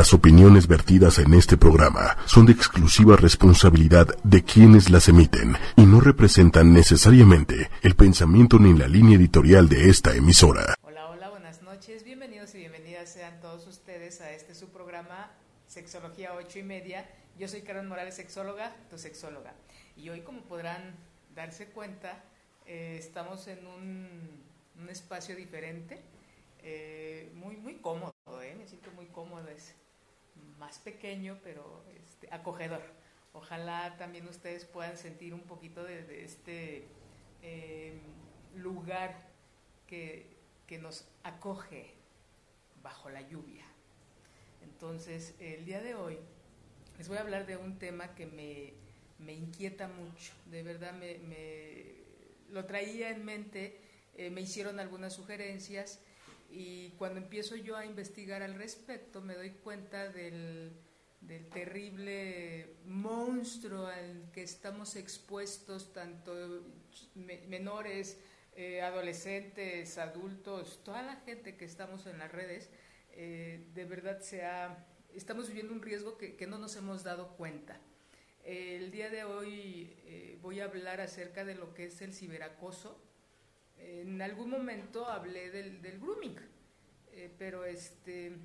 [0.00, 5.84] Las opiniones vertidas en este programa son de exclusiva responsabilidad de quienes las emiten y
[5.84, 10.74] no representan necesariamente el pensamiento ni la línea editorial de esta emisora.
[10.80, 12.02] Hola, hola, buenas noches.
[12.02, 15.32] Bienvenidos y bienvenidas sean todos ustedes a este su programa
[15.66, 17.06] Sexología 8 y media.
[17.38, 19.52] Yo soy Karen Morales, sexóloga, tu sexóloga.
[19.98, 20.94] Y hoy, como podrán
[21.34, 22.24] darse cuenta,
[22.64, 24.08] eh, estamos en un,
[24.80, 26.02] un espacio diferente
[26.62, 28.12] eh, muy, muy cómodo,
[28.42, 28.54] ¿eh?
[28.56, 29.74] me siento muy cómodo, es
[30.60, 32.82] más pequeño, pero este, acogedor.
[33.32, 36.86] Ojalá también ustedes puedan sentir un poquito de, este
[37.42, 37.98] em,
[38.54, 39.28] lugar
[39.88, 40.26] que,
[40.68, 41.94] que nos acoge
[42.82, 43.64] bajo la lluvia.
[44.62, 46.18] Entonces, el día de hoy
[47.00, 48.74] les voy a hablar de un tema que me,
[49.18, 51.94] me inquieta mucho, de verdad me,
[52.50, 53.80] lo traía en mente,
[54.16, 56.00] eh, me hicieron algunas sugerencias
[56.50, 60.72] y cuando empiezo yo a investigar al respecto, me doy cuenta del,
[61.52, 66.64] terrible monstruo al que estamos expuestos, tanto
[67.14, 68.18] menores,
[68.56, 72.70] eh, adolescentes, adultos, toda la gente que estamos en las redes,
[73.12, 74.42] eh, de verdad se
[75.14, 77.80] estamos viviendo un riesgo que, no nos hemos dado cuenta.
[78.44, 83.09] el día de hoy eh, voy a hablar acerca de lo que es el ciberacoso,
[83.82, 86.36] en algún momento hablé del, grooming,
[87.12, 88.36] eh, pero este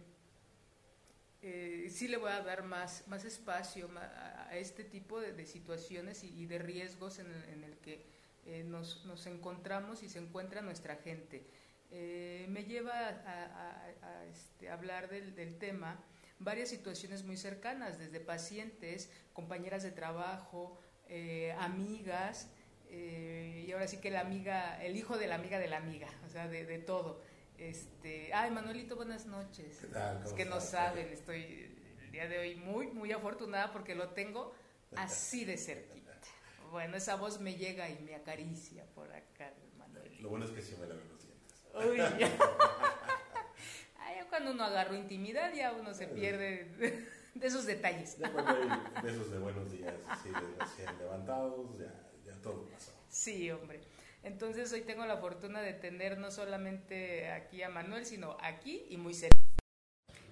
[1.42, 6.46] eh, sí le voy a dar más, más espacio a, este tipo de, situaciones y,
[6.46, 8.06] de riesgos en el, que
[8.46, 11.46] eh, nos, nos, encontramos y se encuentra nuestra gente.
[11.92, 16.00] me lleva a, este, hablar del, del tema
[16.40, 20.78] varias situaciones muy cercanas, desde pacientes, compañeras de trabajo,
[21.60, 22.50] amigas,
[22.98, 26.08] eh, y ahora sí que la amiga, el hijo de la amiga de la amiga,
[26.26, 27.22] o sea, de, de todo.
[27.58, 29.86] Este, ay, Manuelito, buenas noches.
[30.24, 34.54] Es que no saben, estoy el día de hoy muy, muy afortunada porque lo tengo
[34.96, 36.14] así de cerquita.
[36.72, 40.24] Bueno, esa voz me llega y me acaricia por acá, Manuelito.
[40.24, 41.66] Lo bueno es que sí me la ven los dientes.
[41.74, 42.00] Uy,
[44.00, 47.10] ay, cuando uno agarra intimidad ya uno se pierde de,
[47.46, 48.18] esos detalles.
[48.18, 48.70] Ya cuando hay
[49.04, 50.30] besos de buenos días, sí,
[50.60, 52.05] recién levantados, ya
[53.10, 53.80] Sí, hombre.
[54.24, 58.98] Entonces hoy tengo la fortuna de tener no solamente aquí a Manuel, sino aquí y
[58.98, 59.38] muy cerca.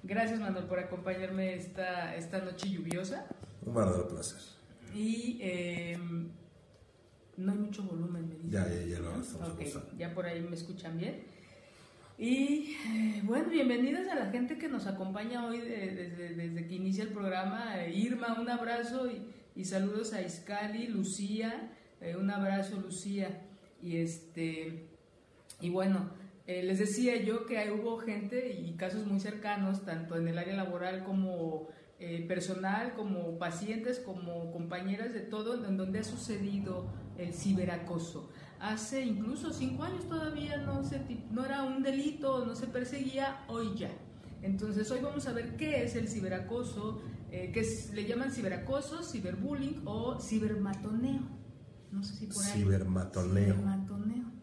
[0.01, 3.28] Gracias Manuel por acompañarme esta, esta noche lluviosa.
[3.66, 4.40] Un verdadero placer.
[4.94, 5.97] Y eh,
[7.38, 10.56] no hay mucho volumen, me Ya, ya, ya lo estamos okay, Ya por ahí me
[10.56, 11.23] escuchan bien.
[12.18, 17.03] Y eh, bueno, bienvenidas a la gente que nos acompaña hoy desde, desde, que inicia
[17.03, 17.88] el programa.
[17.88, 19.25] Irma, un abrazo y,
[19.56, 21.72] y saludos a Iscali, Lucía,
[22.03, 23.41] eh, un abrazo, Lucía.
[23.81, 24.90] Y, este,
[25.62, 26.09] y bueno,
[26.47, 30.53] eh, les decía yo que hubo gente y casos muy cercanos, tanto en el área
[30.53, 31.69] laboral como
[32.00, 36.88] eh, personal, como pacientes, como compañeras de todo, en donde ha sucedido
[37.18, 38.30] el ciberacoso.
[38.59, 41.00] Hace incluso cinco años todavía no, se,
[41.31, 43.91] no era un delito, no se perseguía, hoy ya.
[44.41, 50.20] Entonces hoy vamos a ver qué es el ciberacoso, que le llaman ciberacoso, ciberbullying o
[50.20, 51.43] cibermatoneo.
[51.94, 52.52] No sé si por ahí.
[52.52, 53.56] Cibermatoneo.
[53.56, 54.34] Cibermatoneo.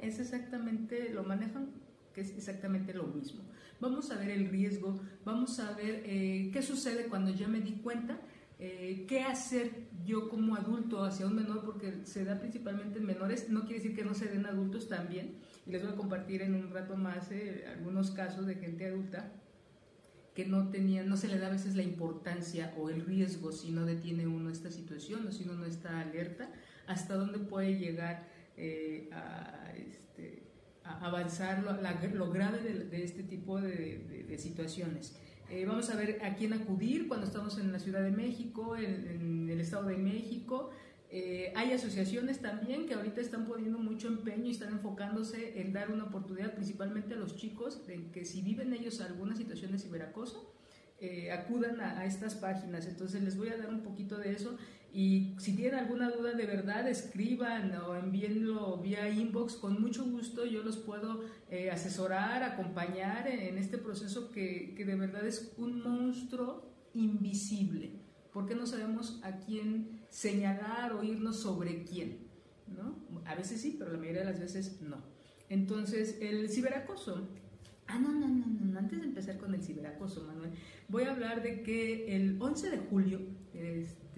[0.00, 1.70] Es exactamente, lo manejan,
[2.14, 3.42] que es exactamente lo mismo.
[3.80, 7.72] Vamos a ver el riesgo, vamos a ver eh, qué sucede cuando ya me di
[7.82, 8.18] cuenta,
[8.58, 13.50] eh, qué hacer yo como adulto hacia un menor, porque se da principalmente en menores,
[13.50, 16.54] no quiere decir que no se den adultos también, y les voy a compartir en
[16.54, 19.32] un rato más eh, algunos casos de gente adulta
[20.34, 23.72] que no tenía, no se le da a veces la importancia o el riesgo si
[23.72, 26.48] no detiene uno esta situación o si uno no está alerta
[26.88, 28.26] hasta dónde puede llegar
[28.56, 30.42] eh, a, este,
[30.82, 35.14] avanzar lo, grave de, este tipo de, situaciones.
[35.50, 39.48] Eh, vamos a ver a quién acudir cuando estamos en la Ciudad de México, en,
[39.48, 40.70] el Estado de México.
[41.10, 45.90] Eh, hay asociaciones también que ahorita están poniendo mucho empeño y están enfocándose en dar
[45.90, 50.54] una oportunidad principalmente a los chicos de que si viven ellos alguna situación de ciberacoso,
[51.32, 52.86] acudan a, a, estas páginas.
[52.86, 54.58] Entonces les voy a dar un poquito de eso
[54.98, 59.54] y si tienen alguna duda de verdad, escriban o envíenlo vía inbox.
[59.54, 64.96] Con mucho gusto yo los puedo eh, asesorar, acompañar en este proceso que, que, de
[64.96, 67.92] verdad es un monstruo invisible.
[68.32, 72.26] Porque no sabemos a quién señalar o irnos sobre quién.
[72.66, 72.96] ¿no?
[73.24, 74.96] A veces sí, pero la mayoría de las veces no.
[75.48, 77.28] Entonces, el ciberacoso.
[77.86, 78.76] Ah, no, no, no, no.
[78.76, 80.50] Antes de empezar con el ciberacoso, Manuel,
[80.88, 83.20] voy a hablar de que el 11 de julio.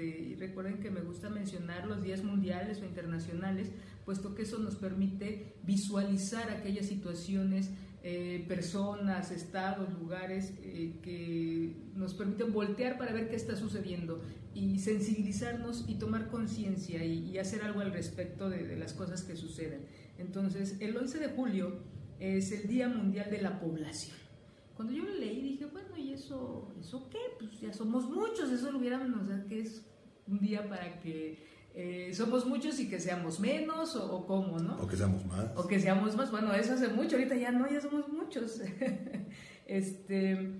[0.00, 3.70] Este, recuerden que me gusta mencionar los días mundiales o internacionales,
[4.04, 7.70] puesto que eso nos permite visualizar aquellas situaciones
[8.02, 14.22] eh, personas, estados, lugares eh, que nos permiten voltear para ver qué está sucediendo
[14.54, 19.82] y sensibilizarnos y tomar conciencia y, hacer algo al respecto de, las cosas que suceden.
[20.18, 21.78] Entonces, el 11 de julio
[22.18, 24.16] es el Día Mundial de la Población.
[24.74, 27.18] Cuando yo lo leí dije, bueno, ¿y eso, eso qué?
[27.38, 29.84] Pues ya somos muchos, eso lo hubiéramos, que es
[30.30, 31.38] un día para que
[31.74, 34.76] eh, somos muchos y que seamos menos o, cómo, ¿no?
[34.80, 35.46] O que seamos más.
[35.56, 38.60] O que seamos más, bueno, eso hace mucho, ahorita ya no, ya somos muchos.
[39.66, 40.50] este,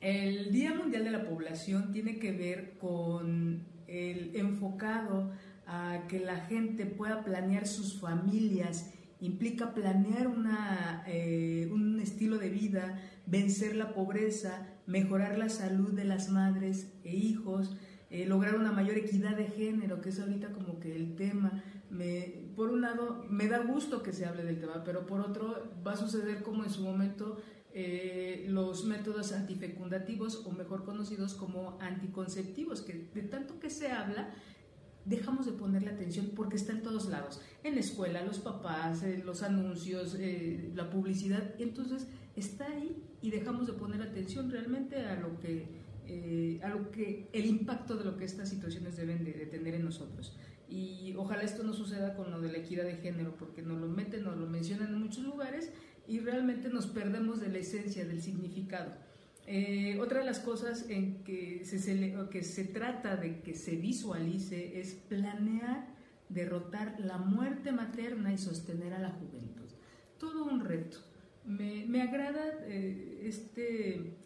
[0.00, 5.32] el Día Mundial de la Población tiene que ver con el enfocado
[5.66, 8.90] a que la gente pueda planear sus familias,
[9.20, 16.04] implica planear una, eh, un estilo de vida, vencer la pobreza, mejorar la salud de
[16.04, 17.76] las madres e hijos,
[18.08, 21.62] eh, lograr una mayor equidad de género, que es ahorita como que el tema.
[21.90, 25.72] Me, por un lado, me da gusto que se hable del tema, pero por otro,
[25.84, 27.38] va a suceder como en su momento
[27.74, 34.30] eh, los métodos antifecundativos, o mejor conocidos como anticonceptivos, que de tanto que se habla,
[35.04, 39.22] dejamos de ponerle atención porque está en todos lados, en la escuela, los papás, eh,
[39.24, 40.16] los anuncios,
[40.74, 46.60] la publicidad, entonces está ahí y dejamos de poner atención realmente a lo que eh,
[46.62, 50.36] a lo que el impacto de lo que estas situaciones deben de, tener en nosotros.
[50.68, 53.88] Y ojalá esto no suceda con lo de la equidad de género, porque nos lo
[53.88, 55.72] meten, nos lo mencionan en muchos lugares
[56.06, 58.92] y realmente nos perdemos de la esencia, del significado.
[59.48, 64.80] Eh, otra de las cosas en que se, que se trata de que se visualice
[64.80, 65.86] es planear
[66.28, 69.68] derrotar la muerte materna y sostener a la juventud.
[70.18, 70.98] Todo un reto.
[71.44, 74.16] Me, me agrada eh, este,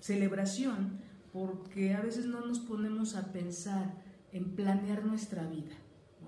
[0.00, 1.05] celebración
[1.36, 4.02] porque a veces no nos ponemos a pensar
[4.32, 5.74] en planear nuestra vida.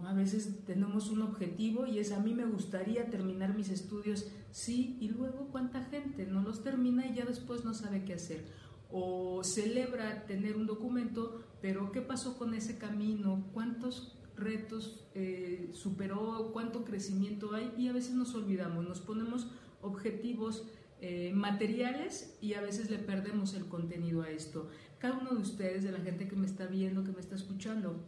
[0.04, 4.98] A veces tenemos un objetivo y es a mí me gustaría terminar mis estudios, sí,
[5.00, 8.44] y luego cuánta gente no los termina y ya después no sabe qué hacer.
[8.90, 13.46] O celebra tener un documento, pero ¿qué pasó con ese camino?
[13.54, 16.50] ¿Cuántos retos eh, superó?
[16.52, 17.72] ¿Cuánto crecimiento hay?
[17.78, 19.48] Y a veces nos olvidamos, nos ponemos
[19.80, 20.66] objetivos
[21.00, 24.68] eh, materiales y a veces le perdemos el contenido a esto.
[24.98, 28.04] Cada uno de ustedes, de la gente que me está viendo, que me está escuchando,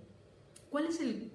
[0.70, 1.30] ¿cuál es el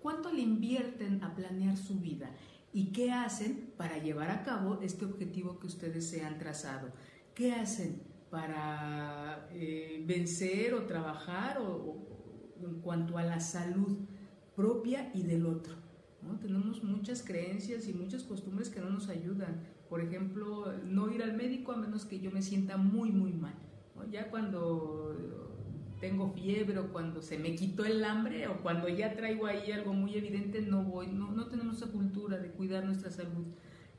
[0.00, 2.30] cuánto le invierten a planear su vida
[2.72, 6.92] y qué hacen para llevar a cabo este objetivo que ustedes se han trazado?
[7.34, 13.98] ¿Qué hacen para eh, vencer o trabajar o, en cuanto a la salud
[14.54, 15.74] propia y del otro?
[16.40, 19.60] Tenemos muchas creencias y muchas costumbres que no nos ayudan
[19.92, 23.52] por ejemplo, no ir al médico a menos que yo me sienta muy, muy mal.
[24.10, 25.54] Ya cuando
[26.00, 29.92] tengo fiebre o cuando se me quitó el hambre o cuando ya traigo ahí algo
[29.92, 33.44] muy evidente, no voy, no, no tenemos esa cultura de cuidar nuestra salud.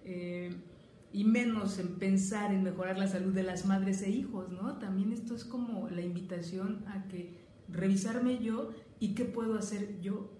[0.03, 0.63] Eh,
[1.11, 4.79] y menos en pensar en mejorar la salud de las madres e hijos, ¿no?
[4.79, 7.37] También esto es como la invitación a que
[7.69, 10.31] revisarme yo y qué puedo hacer yo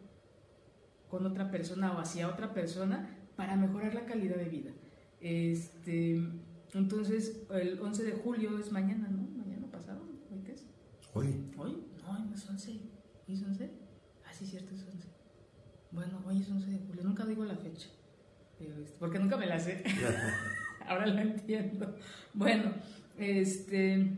[1.10, 4.72] con otra persona o hacia otra persona para mejorar la calidad de vida.
[5.24, 6.22] Este,
[6.74, 9.22] entonces, el 11 de julio es mañana, ¿no?
[9.38, 10.66] Mañana pasado, ¿hoy qué es?
[11.14, 11.50] Hoy.
[11.58, 11.78] ¿Hoy?
[12.04, 12.72] No, no es 11.
[12.72, 13.72] ¿Hoy es 11?
[14.26, 15.08] Ah, sí, cierto, es 11.
[15.92, 17.88] Bueno, hoy es 11 de julio, nunca digo la fecha,
[18.60, 19.82] este, porque nunca me la sé.
[20.88, 21.96] Ahora lo entiendo.
[22.34, 22.74] Bueno,
[23.18, 24.18] este,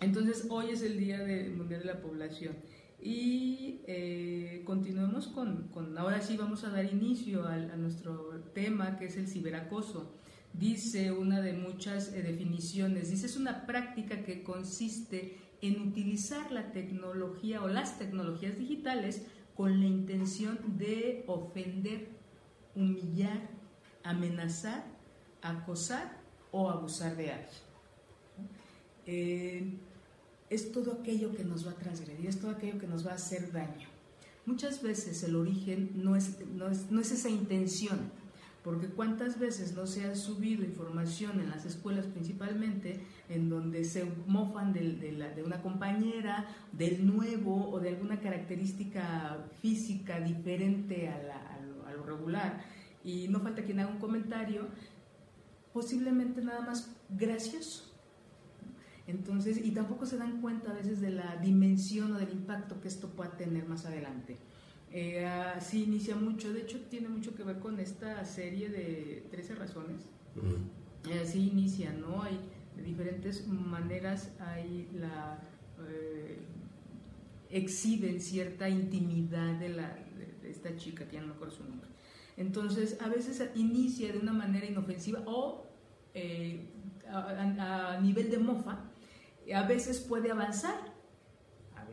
[0.00, 1.20] entonces hoy es el Día
[1.56, 2.54] Mundial de la Población.
[3.00, 8.98] Y eh, continuemos con, con, ahora sí vamos a dar inicio a, a nuestro tema
[8.98, 10.14] que es el ciberacoso
[10.54, 16.72] dice una de muchas eh, definiciones, dice es una práctica que consiste en utilizar la
[16.72, 19.22] tecnología o las tecnologías digitales
[19.56, 22.08] con la intención de ofender,
[22.74, 23.48] humillar,
[24.02, 24.84] amenazar,
[25.42, 26.20] acosar
[26.50, 27.64] o abusar de alguien.
[29.06, 29.78] Eh,
[30.50, 33.14] es todo aquello que nos va a transgredir, es todo aquello que nos va a
[33.14, 33.88] hacer daño.
[34.46, 38.10] Muchas veces el origen no es, no es, no es esa intención,
[38.64, 44.10] porque cuántas veces no se ha subido información en las escuelas principalmente en donde se
[44.26, 51.60] mofan de, una compañera, del nuevo o de alguna característica física diferente a,
[51.94, 52.64] lo, regular
[53.04, 54.66] y no falta quien haga un comentario,
[55.72, 57.92] posiblemente nada más gracioso.
[59.06, 62.88] Entonces, y tampoco se dan cuenta a veces de la dimensión o del impacto que
[62.88, 64.38] esto pueda tener más adelante.
[64.96, 69.56] Eh, así inicia mucho, de hecho tiene mucho que ver con esta serie de 13
[69.56, 70.02] razones.
[71.10, 72.22] Eh, así inicia, ¿no?
[72.22, 72.38] Hay
[72.76, 75.40] de diferentes maneras, hay la...
[75.88, 76.38] Eh,
[77.50, 79.96] exhiben cierta intimidad de, la,
[80.42, 81.88] de, esta chica, que ya no me acuerdo su nombre.
[82.36, 85.66] Entonces, a veces inicia de una manera inofensiva o
[86.14, 86.68] eh,
[87.08, 88.78] a, nivel de mofa,
[89.52, 90.93] a veces puede avanzar, a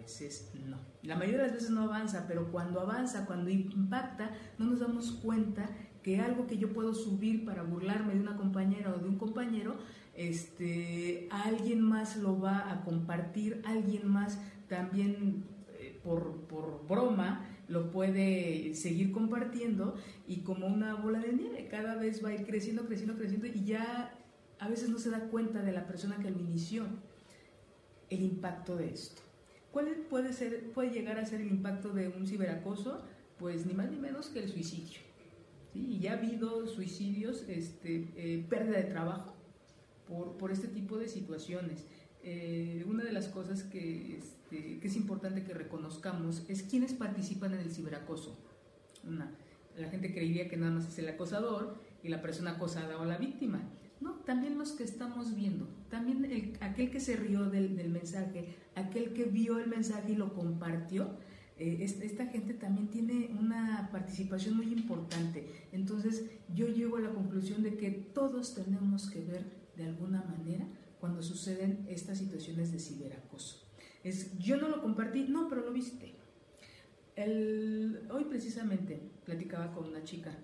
[0.01, 0.77] veces no.
[1.03, 5.11] La mayoría de las veces no avanza, pero cuando avanza, cuando impacta, no nos damos
[5.11, 5.69] cuenta
[6.03, 9.77] que algo que yo puedo subir para burlarme de una compañera o de un compañero,
[10.15, 15.45] este, alguien más lo va a compartir, alguien más también
[15.79, 19.95] eh, por, por broma lo puede seguir compartiendo
[20.27, 23.63] y como una bola de nieve, cada vez va a ir creciendo, creciendo, creciendo y
[23.63, 24.13] ya
[24.59, 26.85] a veces no se da cuenta de la persona que lo inició
[28.09, 29.21] el impacto de esto.
[29.71, 33.01] ¿Cuál puede, ser, puede llegar a ser el impacto de un ciberacoso?
[33.37, 34.99] Pues ni más ni menos que el suicidio.
[35.73, 39.33] Y ya ha habido suicidios, este, eh, pérdida de trabajo
[40.07, 41.85] por, por, este tipo de situaciones.
[42.23, 47.53] Eh, una de las cosas que, este, que, es importante que reconozcamos es quiénes participan
[47.53, 48.37] en el ciberacoso.
[49.07, 49.31] Una,
[49.77, 53.17] la gente creería que nada más es el acosador y la persona acosada o la
[53.17, 53.63] víctima.
[54.01, 58.55] No, también los que estamos viendo, también el, aquel que se rió del, del, mensaje,
[58.75, 61.17] aquel que vio el mensaje y lo compartió,
[61.59, 65.45] eh, esta gente también tiene una participación muy importante.
[65.71, 69.45] Entonces yo llego a la conclusión de que todos tenemos que ver
[69.77, 70.65] de alguna manera
[70.99, 73.63] cuando suceden estas situaciones de ciberacoso.
[74.03, 76.15] Es, yo no lo compartí, no, pero lo viste.
[77.15, 80.35] El, hoy precisamente platicaba con una chica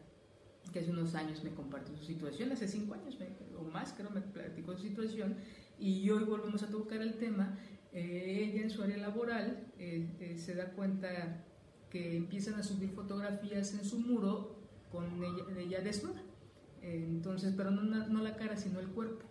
[0.69, 3.17] que hace unos años me compartió su situación, hace cinco años
[3.57, 5.35] o más creo me platicó su situación,
[5.79, 7.57] y hoy volvemos a tocar el tema.
[7.93, 11.43] Eh, ella en su área laboral eh, eh, se da cuenta
[11.89, 14.59] que empiezan a subir fotografías en su muro
[14.91, 16.21] con ella, ella desnuda,
[16.81, 19.25] entonces, pero no, no, la cara, sino el cuerpo.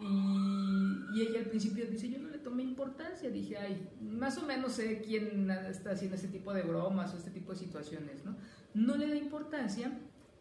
[0.00, 4.46] Y, y, ella al principio dice, yo no le tomé importancia, dije, ay, más o
[4.46, 8.36] menos sé quién está haciendo este tipo de bromas o este tipo de situaciones, ¿no?
[8.74, 9.92] No le da importancia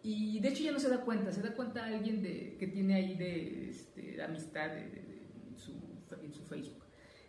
[0.04, 2.96] y de hecho ya no se da cuenta, se da cuenta alguien de, que tiene
[2.96, 5.74] ahí de, este, amistad en, su,
[6.24, 6.84] en, su, Facebook.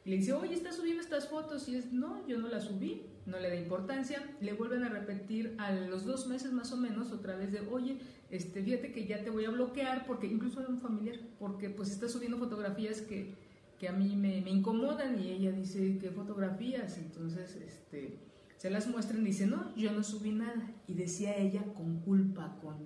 [0.05, 1.69] Y le dice, oye, ¿estás subiendo estas fotos?
[1.69, 4.23] Y es, no, yo no las subí, no le da importancia.
[4.41, 7.99] Le vuelven a repetir a los dos meses más o menos otra vez de, oye,
[8.31, 11.91] este, fíjate que ya te voy a bloquear, porque incluso es un familiar, porque pues
[11.91, 13.35] está subiendo fotografías que,
[13.79, 16.97] que a mí me, me, incomodan y ella dice, ¿qué fotografías?
[16.97, 18.32] Entonces, este
[18.63, 20.71] se las muestran y dice, no, yo no subí nada.
[20.87, 22.77] Y decía ella con culpa, con,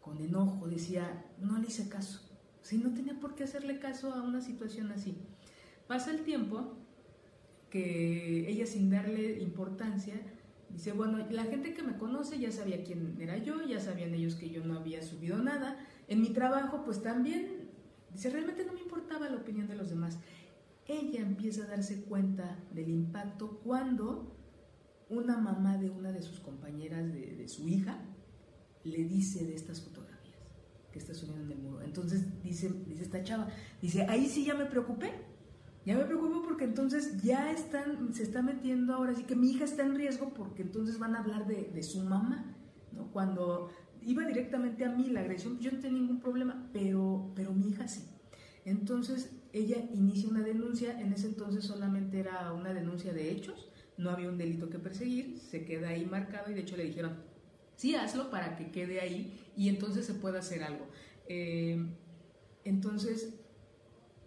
[0.00, 2.20] con enojo, decía, no le hice caso.
[2.62, 5.16] Si no tenía por qué hacerle caso a una situación así.
[5.88, 6.76] Pasa el tiempo
[7.70, 10.14] que ella sin darle importancia,
[10.70, 14.36] dice, bueno, la gente que me conoce ya sabía quién era yo, ya sabían ellos
[14.36, 15.76] que yo no había subido nada.
[16.06, 17.68] En mi trabajo, pues también,
[18.12, 20.20] dice, realmente no me importaba la opinión de los demás.
[20.86, 24.35] Ella empieza a darse cuenta del impacto cuando
[25.08, 27.98] una mamá de una de sus compañeras de, su hija
[28.84, 30.16] le dice de estas fotografías
[30.92, 31.82] que está subiendo en el muro.
[31.82, 33.48] Entonces dice, dice esta chava,
[33.80, 35.12] dice, ahí sí ya me preocupé.
[35.84, 39.64] Ya me preocupo porque entonces ya están, se está metiendo ahora sí que mi hija
[39.64, 42.56] está en riesgo porque entonces van a hablar de, su mamá,
[42.90, 43.12] ¿no?
[43.12, 43.70] Cuando
[44.02, 47.86] iba directamente a mí la agresión, yo no tenía ningún problema, pero, pero mi hija
[47.86, 48.02] sí.
[48.64, 54.10] Entonces ella inicia una denuncia, en ese entonces solamente era una denuncia de hechos, no
[54.10, 57.14] había un delito que perseguir, se queda ahí marcado y de hecho le dijeron,
[57.76, 60.86] sí, hazlo para que quede ahí y entonces se pueda hacer algo.
[61.28, 61.86] Eh,
[62.64, 63.34] entonces,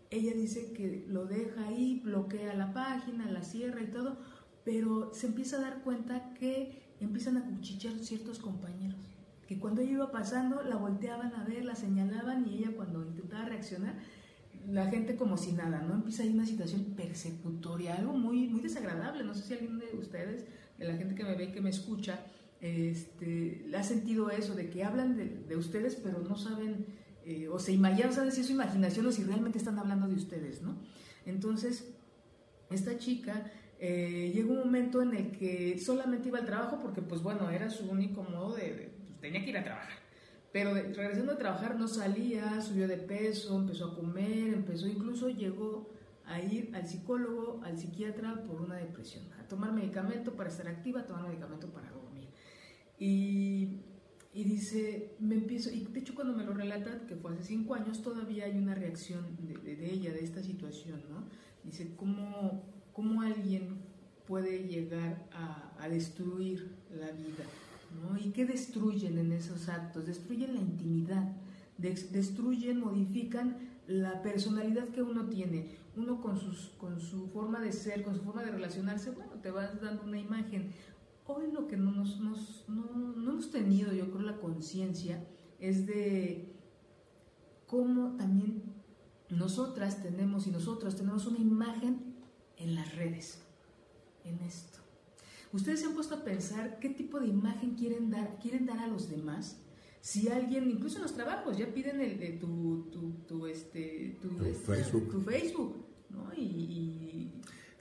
[0.09, 4.17] ella dice que lo deja ahí, bloquea la página, la cierra y todo,
[4.63, 8.99] pero se empieza a dar cuenta que empiezan a cuchichear ciertos compañeros,
[9.47, 13.45] que cuando ella iba pasando la volteaban a ver, la señalaban y ella cuando intentaba
[13.45, 13.95] reaccionar
[14.67, 15.95] la gente como si nada, ¿no?
[15.95, 19.23] Empieza ahí una situación persecutoria, algo muy, muy desagradable.
[19.23, 20.45] No sé si alguien de ustedes,
[20.77, 22.19] de la gente que me ve y que me escucha,
[22.61, 26.85] este, ha sentido eso, de que hablan de, ustedes, pero no saben,
[27.25, 30.15] eh, o se imaginan, saben si es su imaginación o si realmente están hablando de
[30.15, 30.77] ustedes, ¿no?
[31.25, 31.93] Entonces,
[32.69, 37.21] esta chica eh, llegó un momento en el que solamente iba al trabajo porque, pues
[37.21, 40.08] bueno, era su único modo de, pues, tenía que ir a trabajar.
[40.51, 45.89] Pero regresando a trabajar no salía, subió de peso, empezó a comer, empezó, incluso llegó
[46.25, 51.01] a ir al psicólogo, al psiquiatra por una depresión, a tomar medicamento para estar activa,
[51.01, 52.29] a tomar medicamento para dormir.
[52.97, 53.81] Y,
[54.33, 57.75] y dice, me empiezo, y de hecho cuando me lo relata, que fue hace cinco
[57.75, 61.25] años, todavía hay una reacción de, de, ella, de esta situación, ¿no?
[61.63, 62.63] Dice, ¿cómo,
[62.93, 63.79] cómo alguien
[64.27, 67.43] puede llegar a, a destruir la vida?
[68.23, 70.05] ¿Y qué destruyen en esos actos?
[70.05, 71.35] Destruyen la intimidad,
[71.77, 75.77] destruyen, modifican la personalidad que uno tiene.
[75.95, 79.51] Uno con, sus, con su forma de ser, con su forma de relacionarse, bueno, te
[79.51, 80.71] vas dando una imagen.
[81.25, 82.35] Hoy lo que no, nos, no,
[82.67, 85.23] no hemos tenido, yo creo, la conciencia
[85.59, 86.55] es de
[87.67, 88.63] cómo también
[89.29, 92.15] nosotras tenemos y nosotros tenemos una imagen
[92.57, 93.41] en las redes,
[94.23, 94.79] en esto.
[95.51, 98.87] ¿Ustedes se han puesto a pensar qué tipo de imagen quieren dar, quieren dar a
[98.87, 99.61] los demás?
[100.01, 104.53] Si alguien, incluso en los trabajos, ya piden el, tu, tu, tu, este, tu, este,
[104.53, 105.11] Facebook.
[105.11, 106.31] tu Facebook, ¿no?
[106.35, 107.31] Y,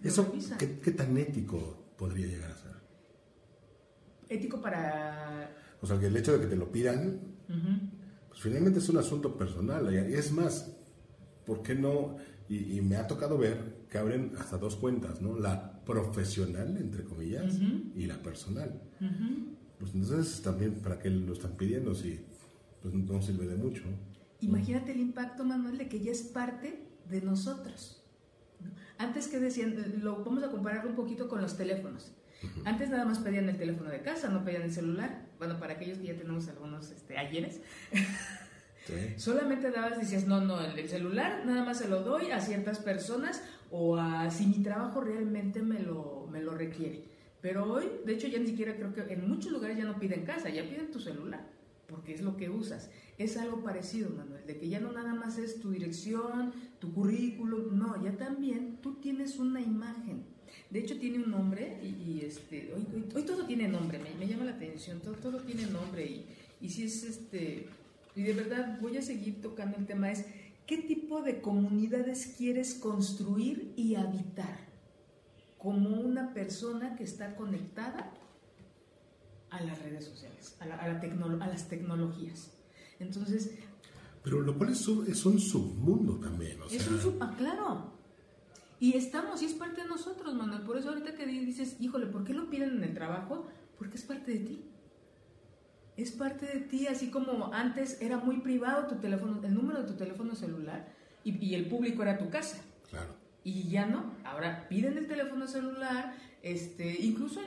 [0.02, 2.72] Eso, ¿qué, tan ético podría llegar a ser?
[4.28, 5.54] Ético para...
[5.80, 7.20] O sea, que el hecho de que te lo pidan,
[8.28, 9.92] pues finalmente es un asunto personal.
[9.92, 10.72] Y es más,
[11.46, 12.16] ¿por qué no?
[12.48, 15.38] Y, me ha tocado ver que abren hasta dos cuentas, ¿no?
[15.38, 17.54] La profesional, entre comillas,
[17.96, 18.78] y la personal.
[19.78, 22.20] Pues entonces también, ¿para qué lo están pidiendo si
[22.82, 23.84] pues, no sirve de mucho?
[24.40, 28.04] Imagínate el impacto, Manuel, de que ya es parte de nosotros.
[28.98, 32.12] Antes que decían, lo vamos a comparar un poquito con los teléfonos.
[32.66, 35.26] Antes nada más pedían el teléfono de casa, no pedían el celular.
[35.38, 37.62] Bueno, para aquellos que ya tenemos algunos este, ayeres.
[39.16, 43.42] Solamente dabas, decías, no, no, el, celular nada más se lo doy a ciertas personas
[43.70, 47.02] o a si mi trabajo realmente me lo, me lo requiere.
[47.40, 50.24] Pero hoy, de hecho, ya ni siquiera creo que en muchos lugares ya no piden
[50.24, 51.46] casa, ya piden tu celular,
[51.86, 52.90] porque es lo que usas.
[53.16, 57.78] Es algo parecido, Manuel, de que ya no nada más es tu dirección, tu currículum,
[57.78, 60.24] no, ya también tú tienes una imagen.
[60.70, 65.00] De hecho, tiene un nombre y, este, hoy, todo tiene nombre, me, llama la atención,
[65.00, 66.26] todo, todo tiene nombre y,
[66.60, 67.68] y si es este,
[68.18, 70.24] y de verdad voy a seguir tocando el tema, es
[70.68, 74.68] qué tipo de comunidades quieres construir y habitar
[75.56, 78.12] como una persona que está conectada
[79.48, 82.52] a las redes sociales, a, a, las tecnologías.
[83.00, 83.58] Entonces...
[84.22, 86.58] Pero lo cual es, un submundo también.
[86.70, 87.94] es un sub, ah, claro.
[88.78, 90.62] Y estamos, y es parte de nosotros, Manuel.
[90.62, 93.46] Por eso ahorita que dices, híjole, ¿por qué lo piden en el trabajo?
[93.78, 94.64] Porque es parte de ti.
[95.98, 99.88] Es parte de ti, así como antes era muy privado tu teléfono, el número de
[99.88, 100.88] tu teléfono celular
[101.24, 102.62] y, y el público era tu casa.
[102.88, 104.12] Claro y ya no.
[104.24, 107.40] Ahora piden el teléfono celular, este, incluso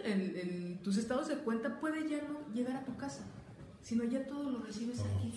[0.84, 3.24] tus estados de cuenta puede ya no llegar a tu casa,
[3.82, 5.34] sino ya todo lo recibes oh, aquí.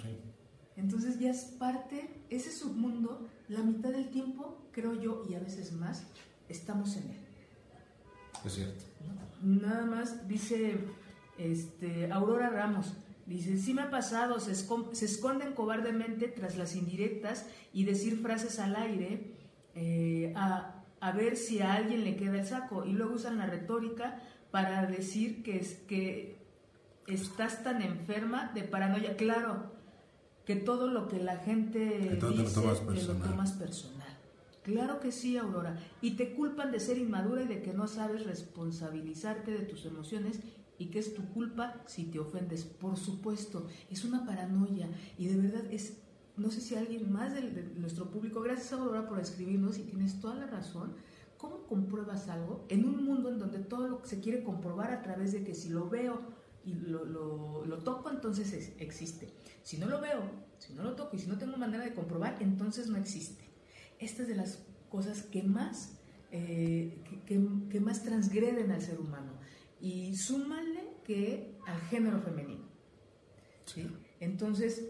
[0.77, 5.72] Entonces ya es parte, ese submundo, la mitad del tiempo, creo yo, y a veces
[5.72, 6.05] más,
[6.48, 7.20] estamos en él.
[8.44, 8.85] Es cierto.
[9.42, 10.79] Nada más dice
[11.38, 12.94] este, Aurora Ramos,
[13.26, 18.58] dice, sí me ha pasado, se, se esconden cobardemente tras las indirectas y decir frases
[18.58, 19.34] al aire
[19.74, 20.70] eh, a,
[21.14, 25.42] ver si a alguien le queda el saco y luego usan la retórica para decir
[25.42, 26.38] que es que
[27.06, 29.16] estás tan enferma de paranoia.
[29.16, 29.72] Claro,
[30.46, 34.04] que todo lo que la gente dice te lo, tomas personal.
[34.62, 35.76] Claro que sí, Aurora.
[36.00, 40.40] Y te culpan de ser inmadura y de que no sabes responsabilizarte de tus emociones
[40.78, 42.64] y que es tu culpa si te ofendes.
[42.64, 45.98] Por supuesto, es una paranoia y de verdad es
[46.37, 47.42] no sé si alguien más de,
[47.76, 50.94] nuestro público, gracias Aurora por escribirnos y tienes toda la razón,
[51.37, 55.02] ¿cómo compruebas algo en un mundo en donde todo lo que se quiere comprobar a
[55.02, 56.20] través de que si lo veo
[56.64, 59.32] y lo, lo, toco, entonces existe?
[59.62, 60.22] Si no lo veo,
[60.58, 63.44] si no lo toco y si no tengo manera de comprobar, entonces no existe.
[64.00, 64.58] Esta es de las
[64.90, 65.92] cosas que más,
[66.32, 69.32] eh, que, más transgreden al ser humano.
[69.80, 72.64] Y súmale que al género femenino.
[73.64, 73.88] ¿sí?
[74.20, 74.84] Entonces,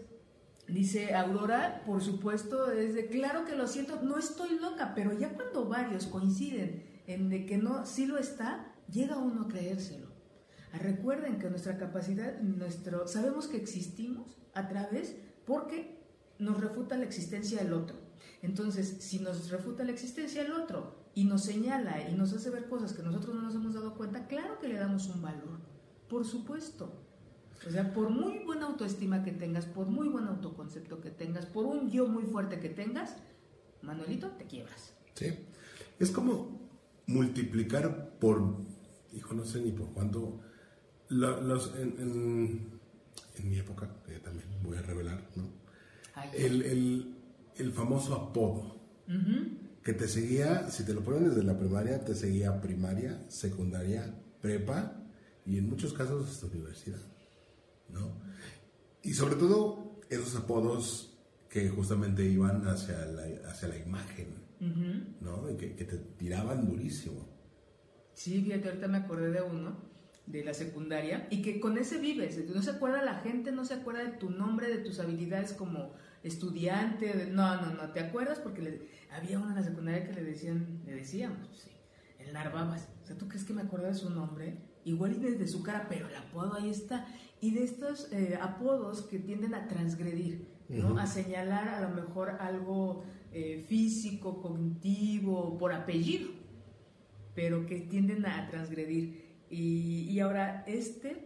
[0.67, 5.29] Dice Aurora, por supuesto, es de claro que lo siento, no estoy loca, pero ya
[5.35, 10.07] cuando varios coinciden en de que no, sí lo está, llega uno a creérselo.
[10.73, 15.99] Ah, recuerden que nuestra capacidad, nuestro, sabemos que existimos a través porque
[16.39, 17.97] nos refuta la existencia del otro.
[18.41, 22.67] Entonces, si nos refuta la existencia del otro y nos señala y nos hace ver
[22.67, 25.59] cosas que nosotros no nos hemos dado cuenta, claro que le damos un valor,
[26.09, 27.01] por supuesto.
[27.65, 31.65] O sea, por muy buena autoestima que tengas, por muy buen autoconcepto que tengas, por
[31.65, 33.15] un yo muy fuerte que tengas,
[33.81, 34.93] Manuelito, te quiebras.
[35.13, 35.33] Sí.
[35.97, 36.69] Es como
[37.07, 38.57] multiplicar por,
[39.13, 40.41] hijo, no sé ni por cuánto,
[41.07, 42.71] los, en,
[43.43, 45.43] mi época, que también voy a revelar, ¿no?
[46.33, 48.75] el, famoso apodo.
[49.85, 54.99] Que te seguía, si te lo ponen desde la primaria, te seguía primaria, secundaria, prepa
[55.45, 56.99] y en muchos casos hasta universidad.
[57.89, 58.19] ¿no?
[59.03, 61.15] Y sobre todo esos apodos
[61.49, 64.27] que justamente iban hacia la, hacia la imagen,
[65.21, 65.55] ¿no?
[65.55, 67.29] que, te tiraban durísimo.
[68.13, 69.77] Sí, fíjate, ahorita me acordé de uno
[70.25, 73.75] de la secundaria y que con ese vives, no se acuerda la gente, no se
[73.75, 75.93] acuerda de tu nombre, de tus habilidades como
[76.27, 80.81] estudiante, no, no, no, te acuerdas porque había uno en la secundaria que le decían,
[80.85, 81.71] le decíamos, sí,
[82.19, 84.57] el Narvabas, o sea, ¿tú crees que me acuerdo de su nombre?
[84.83, 87.05] Igual y desde su cara, pero el apodo ahí está
[87.41, 90.55] y de estos eh, apodos que tienden a transgredir.
[90.67, 90.97] ¿no?
[90.97, 96.29] A señalar a lo mejor algo eh, físico, cognitivo, por apellido,
[97.35, 99.25] pero que tienden a transgredir.
[99.49, 101.24] Y, ahora este,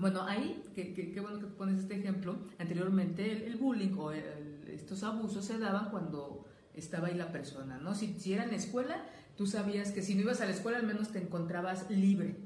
[0.00, 5.58] bueno, ahí, qué bueno que pones este ejemplo, anteriormente el, bullying o estos abusos se
[5.58, 7.94] daban cuando estaba ahí la persona, ¿no?
[7.94, 9.04] Si, si era en la escuela,
[9.36, 12.36] tú sabías que si no ibas a la escuela al menos te encontrabas libre,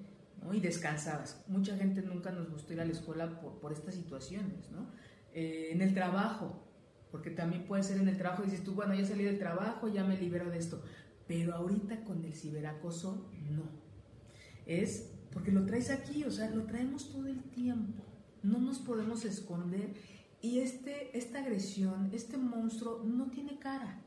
[0.43, 0.53] ¿no?
[0.53, 1.45] Y descansabas.
[1.47, 4.89] Mucha gente nunca nos gustó ir a la escuela por, por estas situaciones, ¿no?
[5.33, 6.65] Eh, en el trabajo,
[7.11, 10.05] porque también puede ser en el trabajo, dices tú, bueno, ya salí del trabajo, ya
[10.05, 10.83] me libero de esto,
[11.27, 13.85] pero ahorita con el ciberacoso, no.
[14.67, 18.03] Es porque lo traes aquí, o sea, lo traemos todo el tiempo,
[18.43, 19.93] no nos podemos esconder
[20.41, 24.01] y este, esta agresión, este monstruo no tiene cara.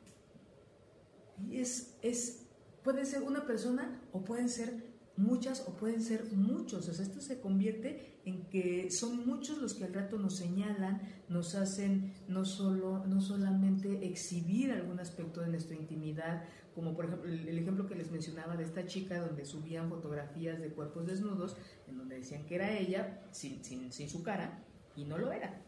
[1.51, 2.45] Es, es,
[2.83, 6.87] puede ser una persona o pueden ser muchas o pueden ser muchos.
[6.87, 11.01] O sea, esto se convierte en que son muchos los que al rato nos señalan,
[11.27, 16.43] nos hacen no, solo, no solamente exhibir algún aspecto de nuestra intimidad,
[16.77, 20.69] como por ejemplo el, ejemplo que les mencionaba de esta chica donde subían fotografías de
[20.69, 24.63] cuerpos desnudos, en donde decían que era ella sin, sin, sin su cara,
[24.95, 25.59] y no lo era.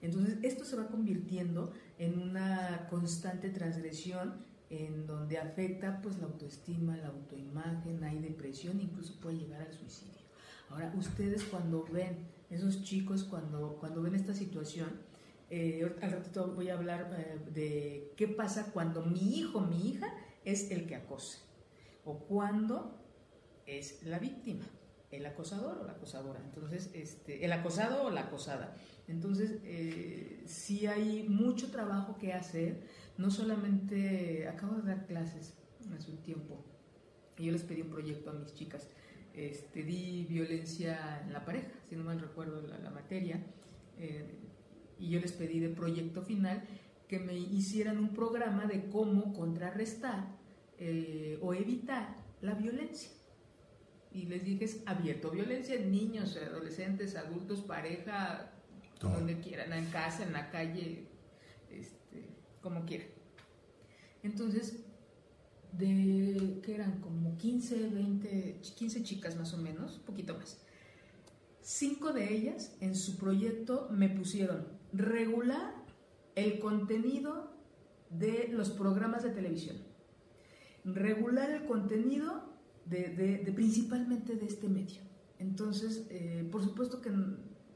[0.00, 4.34] Entonces, esto se va convirtiendo en una constante transgresión
[4.70, 10.22] en donde afecta pues la autoestima, la autoimagen, hay depresión, incluso puede llegar al suicidio.
[10.70, 14.90] Ahora, ustedes cuando ven, esos chicos cuando, cuando ven esta situación,
[15.54, 20.12] eh, al ratito voy a hablar eh, de qué pasa cuando mi hijo, mi hija
[20.44, 21.38] es el que acosa,
[22.04, 22.98] o cuando
[23.66, 24.64] es la víctima,
[25.10, 26.40] el acosador o la acosadora.
[26.40, 28.74] Entonces, este, el acosado o la acosada.
[29.08, 32.80] Entonces, eh, sí hay mucho trabajo que hacer
[33.18, 35.54] no solamente acabo de dar clases
[35.94, 36.64] hace un tiempo
[37.42, 38.88] yo les pedí un proyecto a mis chicas.
[39.34, 43.42] Este, di violencia en la pareja, si no mal recuerdo la, materia,
[43.98, 44.38] eh,
[44.98, 46.64] y yo les pedí de proyecto final
[47.08, 50.36] que me hicieran un programa de cómo contrarrestar
[50.78, 53.10] eh, o evitar la violencia.
[54.12, 58.52] Y les dije, es abierto, violencia en niños, adolescentes, adultos, pareja,
[59.00, 61.06] donde quieran, en casa, en la calle,
[62.60, 63.04] como quiera.
[64.22, 64.84] Entonces,
[65.72, 70.58] de que eran como 15, 20, 15 chicas más o menos, un poquito más.
[71.60, 75.74] Cinco de ellas en su proyecto me pusieron regular
[76.34, 77.52] el contenido
[78.10, 79.76] de los programas de televisión,
[80.84, 82.52] regular el contenido
[82.84, 85.02] de, principalmente de este medio.
[85.38, 87.10] Entonces, eh, por supuesto que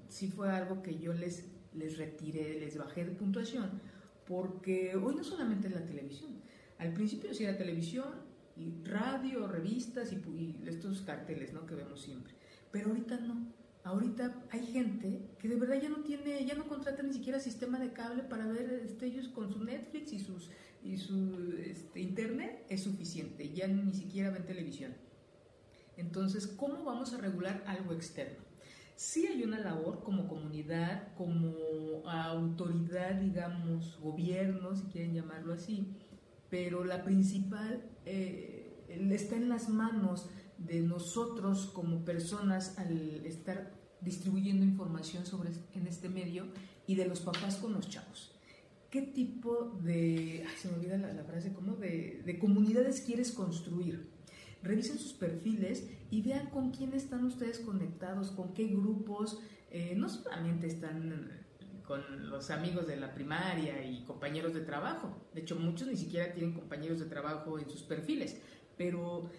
[0.09, 3.81] sí fue algo que yo les, les retiré, les bajé de puntuación,
[4.27, 6.41] porque hoy no solamente la televisión,
[6.79, 8.27] al principio sí era televisión
[8.57, 11.67] y radio, revistas y, estos carteles ¿no?
[11.67, 12.35] que vemos siempre,
[12.71, 13.53] pero ahorita no.
[13.87, 17.79] Ahorita hay gente que de verdad ya no tiene, ya no contrata ni siquiera sistema
[17.79, 20.51] de cable para ver este, ellos con su Netflix y sus
[20.83, 24.93] y su este, internet es suficiente, ya ni siquiera ven televisión.
[25.97, 28.47] Entonces, ¿cómo vamos a regular algo externo?
[28.97, 31.53] sí hay una labor como comunidad, como
[32.09, 35.93] autoridad, digamos, gobierno, si quieren llamarlo así,
[36.51, 44.65] pero la principal eh, está en las manos de nosotros como personas al estar distribuyendo
[44.65, 46.47] información sobre en este medio
[46.87, 48.33] y de los papás con los chavos.
[48.91, 51.77] ¿Qué tipo de, ay, se me olvida la, frase, ¿cómo?
[51.77, 54.17] De, de comunidades quieres construir?
[54.67, 59.41] revisen sus perfiles y vean con quién están ustedes conectados, con qué grupos,
[59.71, 61.45] eh, no solamente están
[61.87, 66.33] con los amigos de la primaria y compañeros de trabajo, de hecho muchos ni siquiera
[66.33, 68.41] tienen compañeros de trabajo en sus perfiles,
[68.77, 69.31] pero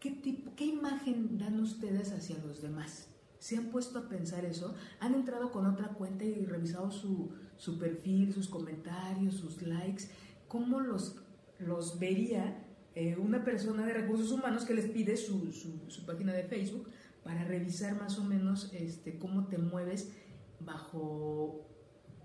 [0.00, 3.08] ¿qué, tipo, qué imagen dan ustedes hacia los demás?
[3.38, 4.74] ¿Se han puesto a pensar eso?
[5.00, 10.04] ¿Han entrado con otra cuenta y revisado su, su perfil, sus comentarios, sus likes?
[10.48, 11.16] ¿Cómo los,
[11.58, 16.42] los vería eh, una persona de recursos humanos que les pide su, su, página de
[16.42, 16.88] Facebook
[17.22, 20.10] para revisar más o menos este, cómo te mueves
[20.58, 21.66] bajo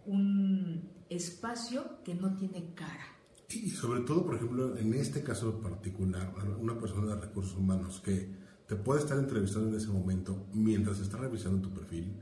[0.06, 3.15] un espacio que no tiene cara.
[3.56, 8.30] Y sobre todo, por ejemplo, en este caso particular, una persona de recursos humanos que
[8.68, 12.20] te puede estar entrevistando en ese momento mientras está revisando tu perfil,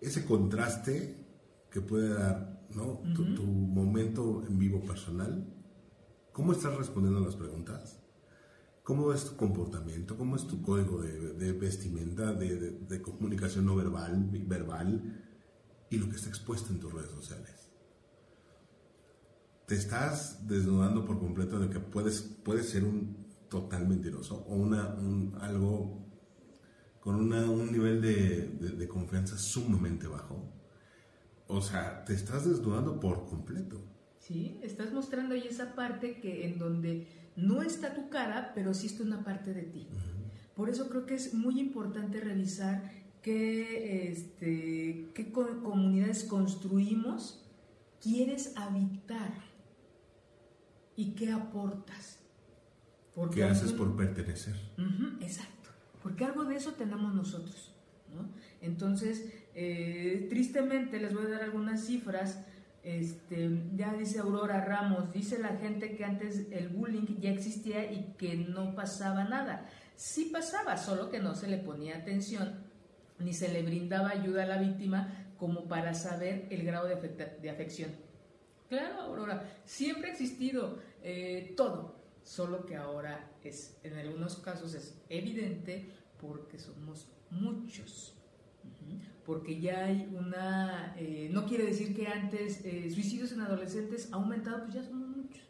[0.00, 1.24] ese contraste
[1.70, 3.00] que puede dar ¿no?
[3.14, 5.56] tu, momento en vivo personal
[6.36, 7.98] ¿Cómo estás respondiendo a las preguntas?
[8.82, 10.18] ¿Cómo es tu comportamiento?
[10.18, 15.00] ¿Cómo es tu código de, vestimenta, de, comunicación no verbal, verbal
[15.88, 17.65] y lo que está expuesto en tus redes sociales?
[19.66, 24.96] ¿Te estás desnudando por completo de que puedes, puedes ser un total mentiroso o una,
[25.40, 26.06] algo
[27.00, 30.52] con un nivel de, confianza sumamente bajo?
[31.48, 33.80] O sea, te estás desnudando por completo.
[34.20, 38.86] Sí, estás mostrando ahí esa parte que en donde no está tu cara, pero sí
[38.86, 39.88] está una parte de ti.
[40.54, 42.88] Por eso creo que es muy importante revisar
[43.20, 47.44] qué, este, qué comunidades construimos,
[48.00, 49.45] quieres habitar
[50.96, 52.18] y qué aportas.
[53.32, 54.54] ¿Qué haces por pertenecer?
[55.20, 55.70] exacto,
[56.02, 57.74] porque algo de eso tenemos nosotros.
[58.14, 58.28] ¿no?
[58.60, 62.44] Entonces, eh, tristemente les voy a dar algunas cifras.
[62.82, 68.14] Este, ya dice Aurora Ramos, dice la gente que antes el bullying ya existía y
[68.18, 69.66] que no pasaba nada.
[69.96, 72.66] Sí pasaba, solo que no se le ponía atención
[73.18, 76.96] ni se le brindaba ayuda a la víctima como para saber el grado de,
[77.42, 77.90] de afección.
[78.68, 85.00] Claro, Aurora, siempre ha existido eh, todo, solo que ahora es, en algunos casos es
[85.08, 85.88] evidente
[86.20, 88.12] porque somos muchos.
[89.24, 94.16] Porque ya hay una, eh, no quiere decir que antes eh, suicidios en adolescentes ha
[94.16, 95.42] aumentado, pues ya somos muchos.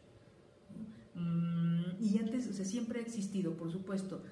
[1.13, 4.23] Mm, y antes, o sea, siempre ha existido, por supuesto.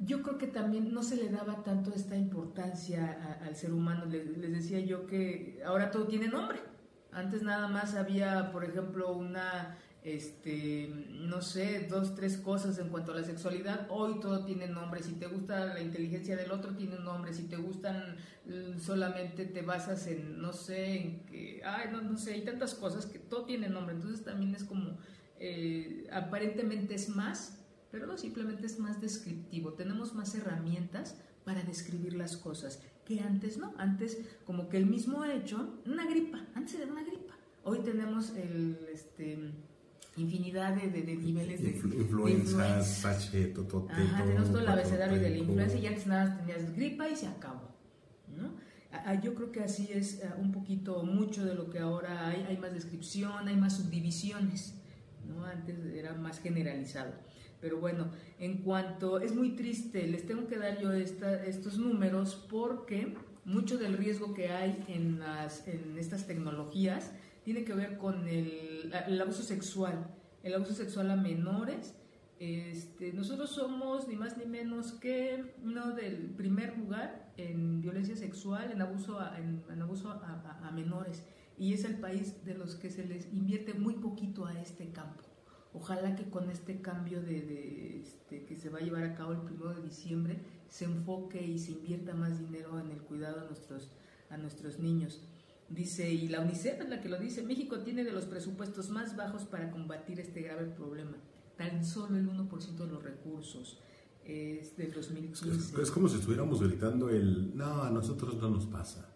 [0.00, 4.04] Yo creo que también no se le daba tanto esta importancia al ser humano.
[4.06, 6.60] les, decía yo que ahora todo tiene nombre.
[7.10, 13.12] Antes nada más había, por ejemplo, una, este, no sé, dos, tres cosas en cuanto
[13.12, 13.86] a la sexualidad.
[13.90, 15.02] Hoy todo tiene nombre.
[15.02, 17.32] Si te gusta la inteligencia del otro, tiene un nombre.
[17.32, 22.16] Si te gustan, mm, solamente te basas en, no sé, en que, ay, no, no
[22.16, 23.96] sé, hay tantas cosas que todo tiene nombre.
[23.96, 24.98] Entonces también es como,
[25.40, 27.58] eh, aparentemente es más,
[27.90, 29.72] pero no, simplemente es más descriptivo.
[29.72, 33.74] Tenemos más herramientas para describir las cosas que antes no.
[33.78, 37.34] Antes, como que el mismo hecho, una gripa, antes era una gripa.
[37.64, 39.52] Hoy tenemos el, este,
[40.16, 45.86] infinidad de, de, niveles de influencias, H, tenemos todo el abecedario de la influencia y
[45.86, 47.68] antes nada tenías gripa y se acabó.
[48.36, 48.52] ¿no?
[49.22, 52.42] Yo creo que así es eh, un poquito mucho de lo que ahora hay.
[52.48, 54.74] Hay más descripción, hay más subdivisiones.
[55.26, 55.44] ¿no?
[55.44, 57.12] Antes era más generalizado.
[57.60, 63.14] Pero bueno, en cuanto, es muy triste, les tengo que dar yo estos números porque
[63.44, 65.20] mucho del riesgo que hay en,
[65.98, 67.12] estas tecnologías
[67.44, 70.06] tiene que ver con el, abuso sexual,
[70.42, 71.94] el abuso sexual a menores.
[72.38, 78.70] Este, nosotros somos ni más ni menos que uno del primer lugar en violencia sexual,
[78.70, 81.24] en abuso a, en, abuso a menores,
[81.58, 85.24] y es el país de los que se les invierte muy poquito a este campo.
[85.74, 89.38] Ojalá que con este cambio de, este, que se va a llevar a cabo el
[89.38, 93.90] 1 de diciembre se enfoque y se invierta más dinero en el cuidado a nuestros,
[94.30, 95.22] a nuestros niños.
[95.68, 99.16] Dice, y la UNICEF es la que lo dice, México tiene de los presupuestos más
[99.16, 101.16] bajos para combatir este grave problema.
[101.56, 103.78] Tan solo el 1% de los recursos
[104.24, 105.82] es del 2015.
[105.82, 109.10] Es, como si estuviéramos gritando el, no, a nosotros no nos pasa.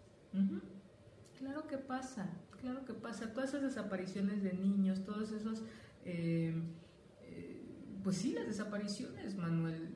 [1.39, 3.33] Claro que pasa, claro que pasa.
[3.33, 5.63] Todas esas desapariciones de niños, todos esos
[6.05, 6.55] eh,
[7.23, 7.63] eh,
[8.03, 9.91] pues sí, las desapariciones, Manuel,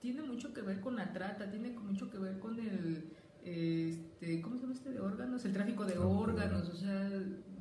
[0.00, 3.10] tiene mucho que ver con la trata, tiene mucho que ver con el,
[3.44, 5.44] este, ¿cómo se llama este de órganos?
[5.44, 7.10] El tráfico de órganos, o sea,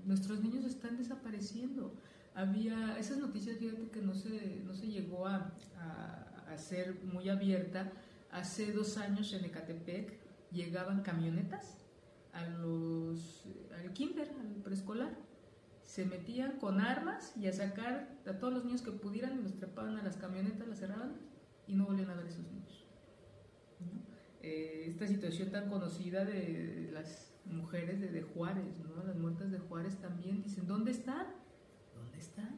[0.05, 1.93] nuestros niños están desapareciendo.
[2.33, 7.29] Había esas noticias, fíjate que no se, no se llegó a, a, a ser muy
[7.29, 7.91] abierta.
[8.31, 10.17] Hace dos años en Ecatepec
[10.51, 11.77] llegaban camionetas
[12.33, 13.43] a los,
[13.77, 15.17] al kinder, al preescolar,
[15.91, 19.57] se metían con armas y a sacar a todos los niños que pudieran y los
[19.57, 21.17] trepaban a las camionetas, las cerraban
[21.67, 22.85] y no volvían a ver a esos niños.
[24.41, 29.03] Eh, esta situación tan conocida de las mujeres de, Juárez, ¿no?
[29.03, 31.27] las muertas de Juárez también dicen, ¿dónde están?
[31.93, 32.57] ¿Dónde están?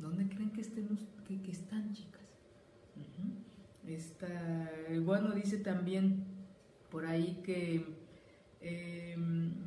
[0.00, 0.62] ¿Dónde creen que,
[1.52, 2.22] están, chicas?
[5.04, 6.24] bueno, dice también
[6.90, 7.86] por ahí que...
[8.60, 9.65] Em,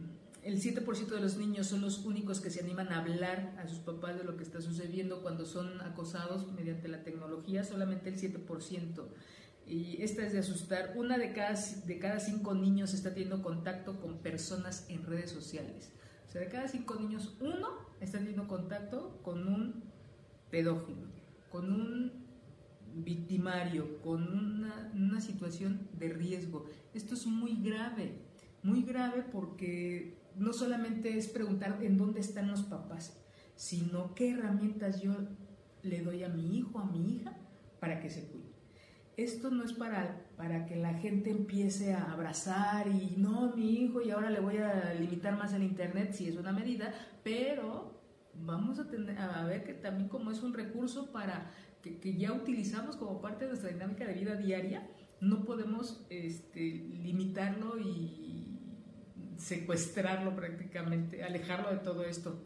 [0.50, 3.78] el 7% de los niños son los únicos que se animan a hablar a sus
[3.78, 9.06] papás de lo que está sucediendo cuando son acosados mediante la tecnología, solamente el 7%.
[9.68, 10.94] Y esta es de asustar.
[10.96, 15.92] Una de cada, de cada cinco niños está teniendo contacto con personas en redes sociales.
[16.28, 17.70] O sea, de cada cinco niños, uno
[18.02, 19.84] está teniendo contacto con un
[20.50, 21.06] pedófilo,
[21.52, 22.12] con un
[22.96, 26.66] victimario, con una, una situación de riesgo.
[26.96, 28.14] Esto es muy grave,
[28.64, 33.20] muy grave porque no solamente es preguntar en dónde están los papás,
[33.56, 35.14] sino qué herramientas yo
[35.84, 37.38] le doy a mi hijo, a mi hija,
[37.80, 38.50] para que se cuide.
[39.18, 44.02] Esto no es para, para que la gente empiece a abrazar y no, mi hijo,
[44.02, 48.00] y ahora le voy a limitar más el Internet, si es una medida, pero
[48.34, 52.96] vamos a, tener, a ver que también como es un recurso para que, ya utilizamos
[52.96, 54.88] como parte de nuestra dinámica de vida diaria,
[55.22, 58.29] no podemos este, limitarlo y
[59.40, 62.38] secuestrarlo prácticamente, alejarlo de todo esto.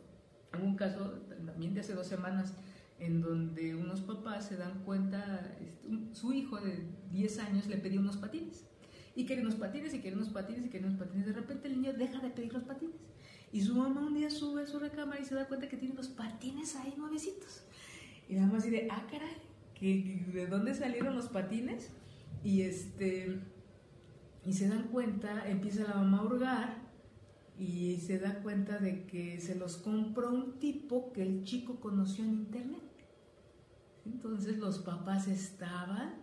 [0.56, 2.54] Hubo un caso también de hace dos semanas
[3.00, 8.00] en donde unos papás se dan cuenta, este, su hijo de 10 años le pedía
[8.00, 8.66] unos patines
[9.16, 11.26] y quería unos patines y quería unos patines y quería unos patines.
[11.26, 13.02] De repente el niño deja de pedir los patines
[13.52, 15.96] y su mamá un día sube a su recámara y se da cuenta que tiene
[15.96, 17.64] los patines ahí nuevecitos.
[18.30, 19.36] Y nada más dice, ah, caray,
[20.32, 21.90] ¿de dónde salieron los patines?
[22.44, 23.40] Y este
[24.46, 26.83] y se dan cuenta, empieza la mamá a hurgar
[27.58, 32.24] y se da cuenta de que se los compró un tipo que el chico conoció
[32.24, 32.82] en internet.
[34.06, 36.16] Entonces los papás estaban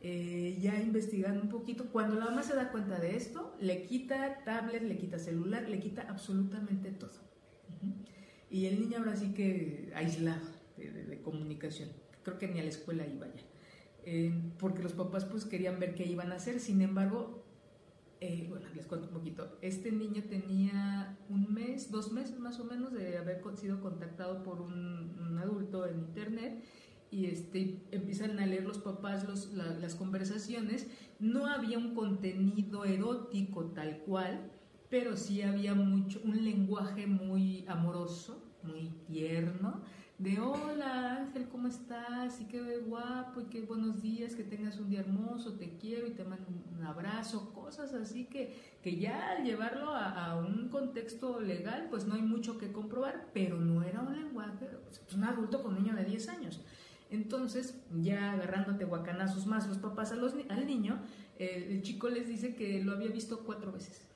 [0.00, 1.86] eh, ya investigando un poquito.
[1.86, 5.80] Cuando la mamá se da cuenta de esto, le quita tablet, le quita celular, le
[5.80, 7.28] quita absolutamente todo.
[8.50, 11.90] Y el niño ahora sí que aislado de, comunicación.
[12.22, 13.42] Creo que ni a la escuela iba ya.
[14.04, 16.60] Eh, porque los papás pues querían ver qué iban a hacer.
[16.60, 17.37] Sin embargo,
[18.20, 19.58] eh, bueno, les cuento un poquito.
[19.62, 24.60] Este niño tenía un mes, dos meses más o menos de haber sido contactado por
[24.60, 26.64] un, adulto en internet
[27.12, 30.88] y este, empiezan a leer los papás las conversaciones.
[31.20, 34.50] No había un contenido erótico tal cual,
[34.90, 39.82] pero sí había mucho, un lenguaje muy amoroso, muy tierno,
[40.18, 42.40] de hola Ángel, ¿cómo estás?
[42.40, 46.10] Y qué guapo, y qué buenos días, que tengas un día hermoso, te quiero y
[46.10, 46.44] te mando
[46.76, 48.52] un abrazo, cosas así que,
[48.82, 53.58] que ya al llevarlo a, un contexto legal, pues no hay mucho que comprobar, pero
[53.60, 54.68] no era un lenguaje,
[55.14, 56.60] un adulto con niño de 10 años.
[57.10, 61.00] Entonces, ya agarrándote guacanazos más los papás al niño,
[61.38, 64.08] el chico les dice que lo había visto cuatro veces.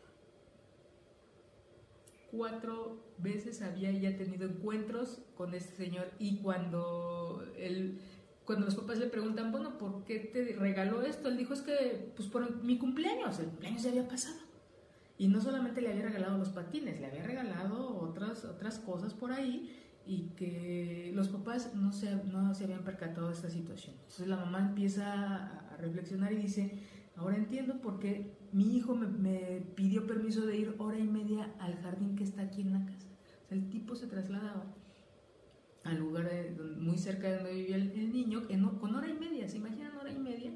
[2.33, 8.01] Cuatro veces había ya tenido encuentros con este señor y cuando él,
[8.47, 11.29] cuando los papás le preguntan, bueno, ¿por qué te regaló esto?
[11.29, 14.39] Él dijo, es que, pues por mi cumpleaños, el cumpleaños ya había pasado.
[15.19, 19.31] Y no solamente le había regalado los patines, le había regalado otras, otras cosas por
[19.31, 19.71] ahí
[20.07, 23.95] y que los papás no se, no se habían percatado de esta situación.
[24.01, 26.79] Entonces la mamá empieza a reflexionar y dice,
[27.17, 31.77] ahora entiendo por qué mi hijo me, pidió permiso de ir hora y media al
[31.77, 33.09] jardín que está aquí en la casa.
[33.45, 34.65] O sea, el tipo se trasladaba
[35.85, 36.31] al lugar
[36.79, 39.97] muy cerca de donde vivía el, niño, que no, con hora y media, se imaginan
[39.97, 40.53] hora y media.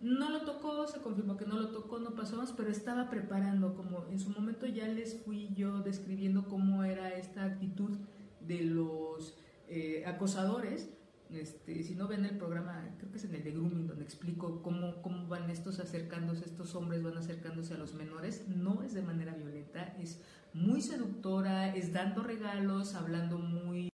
[0.00, 3.74] No lo tocó, se confirmó que no lo tocó, no pasó más, pero estaba preparando,
[3.74, 7.98] como en su momento ya les fui yo describiendo cómo era esta actitud
[8.46, 9.36] de los
[9.68, 10.90] eh, acosadores.
[11.30, 14.62] Este, si no ven el programa, creo que es en el de Grooming, donde explico
[14.62, 19.02] cómo, cómo van estos acercándose, estos hombres van acercándose a los menores, no es de
[19.02, 20.20] manera violenta, es
[20.54, 23.90] muy seductora, es dando regalos, hablando muy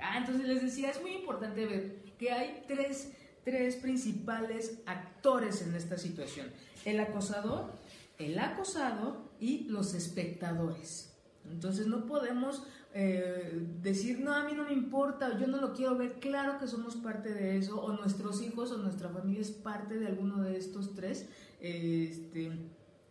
[0.00, 3.12] Ah, entonces les decía, es muy importante ver que hay tres,
[3.44, 6.48] tres principales actores en esta situación.
[6.84, 7.72] El acosador,
[8.18, 11.14] el acosado y los espectadores.
[11.50, 15.96] Entonces no podemos eh, decir, no, a mí no me importa, yo no lo quiero
[15.96, 19.98] ver, claro que somos parte de eso, o nuestros hijos o nuestra familia es parte
[19.98, 21.28] de alguno de estos tres.
[21.60, 22.52] este,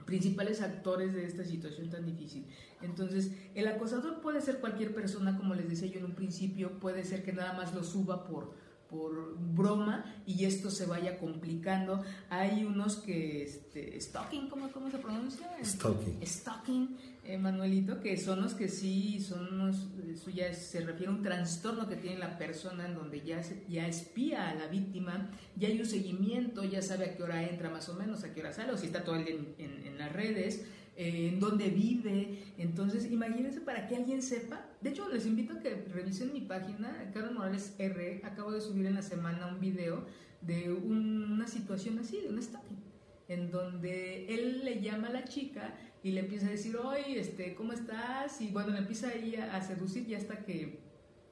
[0.07, 2.47] principales actores de esta situación tan difícil.
[2.81, 7.03] Entonces, el acosador puede ser cualquier persona, como les decía yo en un principio, puede
[7.03, 8.53] ser que nada más lo suba por,
[8.89, 12.03] por broma y esto se vaya complicando.
[12.29, 15.47] Hay unos que, este, stalking, ¿cómo, cómo se pronuncia?
[15.63, 16.25] Stalking.
[16.25, 21.15] Stalking, eh, Manuelito, que son los que sí, son unos, eso ya se refiere a
[21.15, 25.67] un trastorno que tiene la persona en donde ya, ya espía a la víctima, ya
[25.67, 28.53] hay un seguimiento, ya sabe a qué hora entra más o menos, a qué hora
[28.53, 30.65] sale, o si está todo el día en, en las redes
[30.97, 32.39] eh, en dónde vive.
[32.57, 34.65] Entonces, imagínense para que alguien sepa.
[34.81, 38.21] De hecho, les invito a que revisen mi página, Carlos Morales R.
[38.23, 40.05] Acabo de subir en la semana un video
[40.41, 42.83] de una situación así, de un stalking,
[43.27, 47.53] en donde él le llama a la chica y le empieza a decir, oye, este,
[47.53, 48.41] ¿cómo estás?
[48.41, 50.79] Y bueno, le empieza ahí a, seducir y hasta que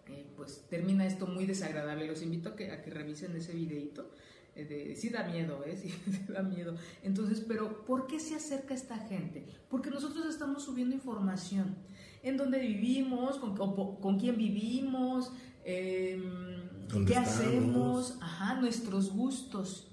[0.07, 2.05] eh, pues termina esto muy desagradable.
[2.05, 4.11] Los invito a que, a que revisen ese videito.
[4.56, 5.76] Eh, de, sí da miedo, ¿eh?
[5.82, 5.93] Sí,
[6.30, 6.76] da miedo.
[7.03, 9.45] Entonces, pero ¿por qué se acerca esta gente?
[9.70, 11.76] Porque nosotros estamos subiendo información.
[12.24, 15.32] en dónde vivimos, con, con quién vivimos,
[15.64, 19.91] em, qué hacemos, ajá, nuestros gustos.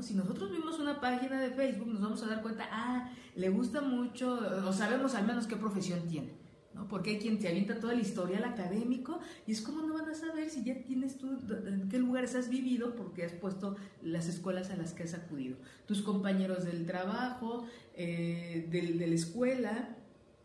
[0.00, 3.82] Si nosotros vimos una página de Facebook, nos vamos a dar cuenta, ah, le gusta
[3.82, 6.39] mucho, o sabemos al menos qué profesión tiene.
[6.74, 6.86] ¿No?
[6.88, 10.14] Porque hay quien te avienta toda la historial académico y es como no van a
[10.14, 14.70] saber si ya tienes tú, en qué lugares has vivido porque has puesto las escuelas
[14.70, 15.56] a las que has acudido.
[15.86, 19.96] Tus compañeros del trabajo, eh, de, de la escuela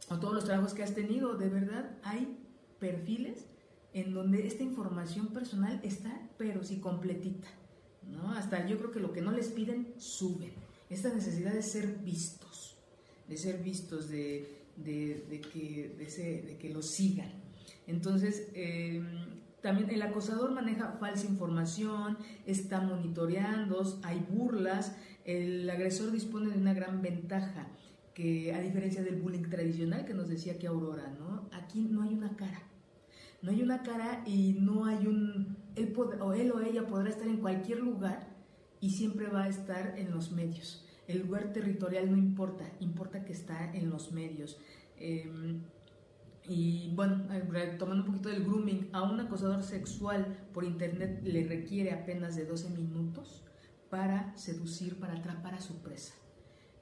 [0.10, 2.38] o todos los trabajos que has tenido, de verdad hay
[2.80, 3.46] perfiles
[3.94, 7.48] en donde esta información personal está, pero sí completita.
[8.12, 8.32] ¿no?
[8.34, 10.52] Hasta yo creo que lo que no les piden, suben.
[10.90, 12.78] Esta necesidad de ser vistos,
[13.28, 17.30] de ser vistos, de, de, que, de, que los sigan.
[17.88, 19.06] Entonces, em,
[19.62, 26.74] también el acosador maneja falsa información, está monitoreando, hay burlas, el agresor dispone de una
[26.74, 27.68] gran ventaja,
[28.14, 31.50] que a diferencia del bullying tradicional que nos decía que Aurora, ¿no?
[31.52, 32.62] Aquí no hay una cara,
[33.42, 37.28] no hay una cara y no hay un, él o él o ella podrá estar
[37.28, 38.30] en cualquier lugar
[38.80, 40.85] y siempre va a estar en los medios.
[41.08, 44.58] El lugar territorial no importa, importa que está en los medios.
[44.98, 45.62] Em,
[46.48, 47.26] y bueno,
[47.80, 52.46] tomando un poquito del grooming, a un acosador sexual por internet le requiere apenas de
[52.46, 53.44] 12 minutos
[53.90, 56.14] para seducir, para atrapar a su presa.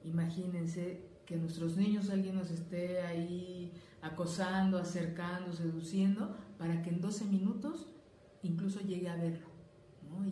[0.04, 3.72] Imagínense que nuestros niños alguien nos esté ahí
[4.02, 7.86] acosando, acercando, seduciendo, para que en 12 minutos
[8.42, 9.46] incluso llegue a verlo,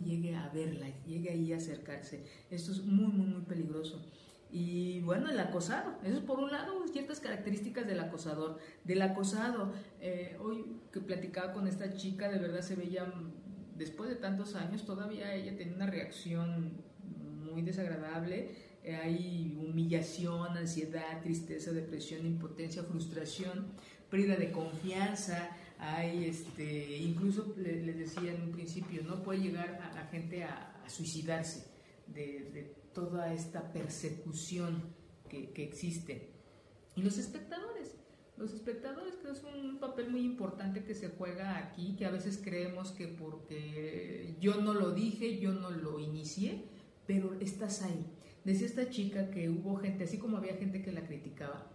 [0.03, 2.23] llegue a verla, llegue ahí a acercarse.
[2.49, 4.01] Esto es muy, muy, muy peligroso.
[4.51, 8.59] Y bueno, el acosado, eso es por un lado ciertas características del acosador.
[8.83, 13.11] Del acosado, eh, hoy que platicaba con esta chica, de verdad se veía,
[13.75, 16.73] después de tantos años, todavía ella tenía una reacción
[17.51, 18.51] muy desagradable.
[18.83, 23.65] Eh, hay humillación, ansiedad, tristeza, depresión, impotencia, frustración,
[24.11, 25.49] pérdida de confianza,
[25.83, 30.69] hay este, incluso les decía en un principio, no puede llegar a la gente a,
[30.87, 31.65] suicidarse
[32.07, 34.83] de, toda esta persecución
[35.29, 36.29] que, existe.
[36.95, 37.95] Y los espectadores,
[38.37, 42.39] los espectadores que es un papel muy importante que se juega aquí, que a veces
[42.43, 46.65] creemos que porque yo no lo dije, yo no lo inicié,
[47.07, 48.05] pero estás ahí.
[48.43, 51.72] Decía esta chica que hubo gente, así como había gente que la criticaba,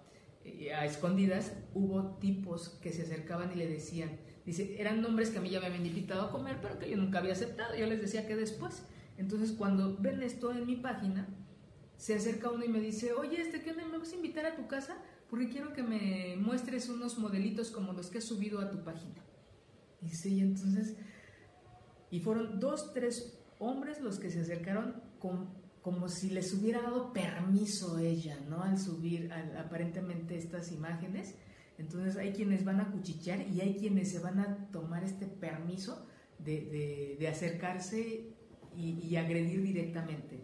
[0.74, 4.10] a escondidas, hubo tipos que se acercaban y le decían,
[4.46, 6.96] dice, eran nombres que a mí ya me habían invitado a comer, pero que yo
[6.96, 7.76] nunca había aceptado.
[7.76, 8.82] Yo les decía que después.
[9.16, 11.26] Entonces, cuando ven esto en mi página,
[11.96, 13.72] se acerca uno y me dice, oye, este, ¿qué?
[13.72, 14.96] ¿Me vas a invitar a tu casa?
[15.28, 19.24] Porque quiero que me muestres unos modelitos como los que he subido a tu página.
[20.00, 20.96] Y entonces,
[22.10, 25.48] y fueron dos, tres hombres los que se acercaron con
[25.88, 28.62] como si les hubiera dado permiso ella, ¿no?
[28.62, 31.34] Al subir aparentemente estas imágenes.
[31.78, 36.06] Entonces hay quienes van a cuchichear y hay quienes se van a tomar este permiso
[36.40, 38.34] de, de, acercarse
[38.76, 40.38] y, agredir directamente.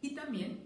[0.00, 0.60] Y también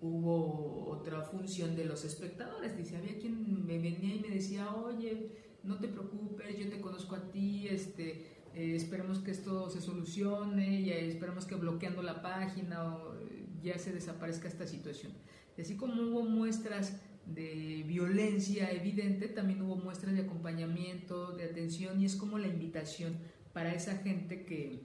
[0.00, 2.76] hubo otra función de los espectadores.
[2.76, 5.30] Dice, había quien me venía y me decía, oye,
[5.62, 10.80] no te preocupes, yo te conozco a ti, este, eh, esperemos que esto se solucione,
[10.80, 15.12] y esperemos que bloqueando la página eh, ya se desaparezca esta situación.
[15.58, 22.06] así como hubo muestras de violencia evidente, también hubo muestras de acompañamiento, de atención, y
[22.06, 23.16] es como la invitación
[23.52, 24.82] para esa gente que,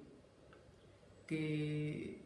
[1.27, 2.23] que,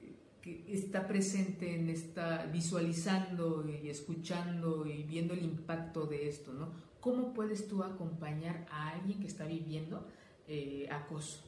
[0.67, 6.71] está presente en esta, visualizando y escuchando y viendo el impacto de esto, ¿no?
[6.99, 10.07] ¿Cómo puedes tú acompañar a alguien que está viviendo
[10.49, 11.45] eh, acoso.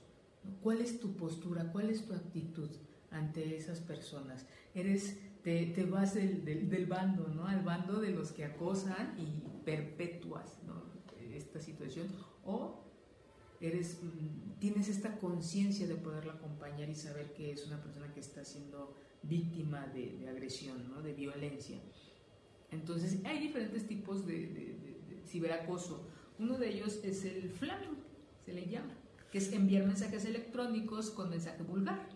[0.61, 1.71] ¿Cuál es tu postura?
[1.71, 2.69] ¿Cuál es tu actitud
[3.09, 4.45] ante esas personas?
[4.73, 7.47] Eres, te, te vas del, del, bando, ¿no?
[7.47, 10.61] Al bando de los que acosan y perpetúas
[11.35, 12.07] esta situación.
[12.45, 12.83] O
[13.59, 18.19] eres, mm, tienes esta conciencia de poderla acompañar y saber que es una persona que
[18.19, 21.01] está siendo víctima de, agresión, ¿no?
[21.01, 21.79] de violencia.
[22.71, 26.07] Entonces, hay diferentes tipos de, de, ciberacoso.
[26.39, 27.97] Uno de ellos es el flaming,
[28.45, 28.93] se le llama,
[29.31, 32.07] que es enviar mensajes electrónicos con mensaje vulgar.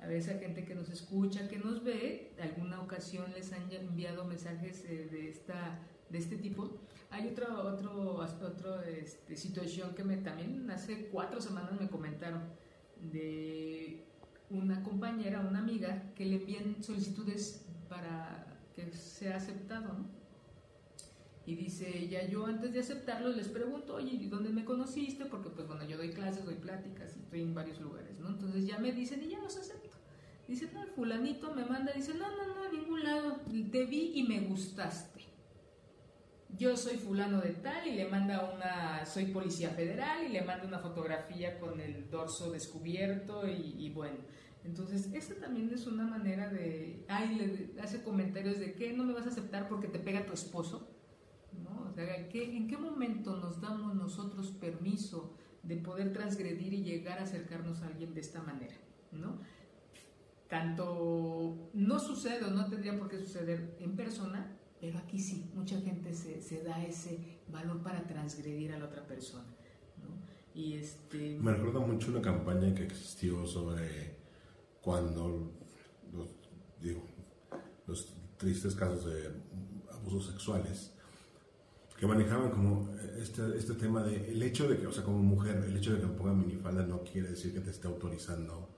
[0.00, 4.24] A veces hay gente que nos escucha, que nos ve, alguna ocasión les han enviado
[4.24, 6.70] mensajes eh, de, esta, de este tipo.
[7.10, 12.42] Hay otra otro, otro, este, situación que me, también hace cuatro semanas me comentaron
[13.12, 14.04] de
[14.50, 20.17] una compañera, una amiga, que le envían solicitudes para que sea aceptado, ¿no?
[21.48, 25.24] Y dice ella, yo antes de aceptarlo les pregunto, oye, ¿y dónde me conociste?
[25.24, 28.28] Porque pues bueno, yo doy clases, doy pláticas y estoy en varios lugares, ¿no?
[28.28, 29.96] Entonces ya me dicen y ya los acepto.
[30.46, 33.40] Dice, no, el fulanito me manda, dice, no, no, no, a ningún lado,
[33.72, 35.22] te vi y me gustaste.
[36.58, 40.66] yo soy fulano de tal y le manda una, soy policía federal y le manda
[40.66, 44.18] una fotografía con el dorso descubierto y, bueno.
[44.64, 49.14] Entonces, esa también es una manera de, ay, le hace comentarios de que no me
[49.14, 50.97] vas a aceptar porque te pega tu esposo.
[51.98, 55.34] Sea, ¿en qué momento nos damos nosotros permiso
[55.64, 58.76] de poder transgredir y llegar a acercarnos a alguien de esta manera?
[59.10, 59.40] ¿no?
[60.48, 65.80] Tanto no sucede o no tendría por qué suceder en persona, pero aquí sí, mucha
[65.80, 67.18] gente se, se da ese
[67.48, 69.48] valor para transgredir a la otra persona.
[70.00, 70.22] ¿no?
[70.54, 71.36] Y este...
[71.40, 74.14] Me recuerda mucho una campaña que existió sobre
[74.82, 75.50] cuando
[76.12, 76.28] los,
[76.80, 77.02] digo,
[77.88, 79.32] los tristes casos de
[79.90, 80.92] abusos sexuales
[81.98, 82.88] que manejaban como
[83.20, 86.00] este, este tema de el hecho de que, o sea, como mujer, el hecho de
[86.00, 88.76] que me ponga minifalda no quiere decir que te esté autorizando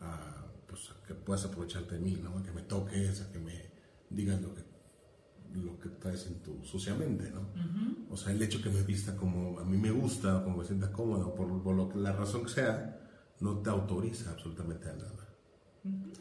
[0.00, 2.38] a, pues, que puedas aprovecharte de mí, ¿no?
[2.38, 3.70] A que me toques, a que me
[4.10, 4.68] digas lo que
[5.54, 7.48] lo que traes en tu suciamente, ¿no?
[8.10, 10.92] O sea, el hecho que me vista como a mí me gusta, como me sienta
[10.92, 13.00] cómodo, por, por lo que la razón que sea,
[13.40, 15.28] no te autoriza absolutamente a nada.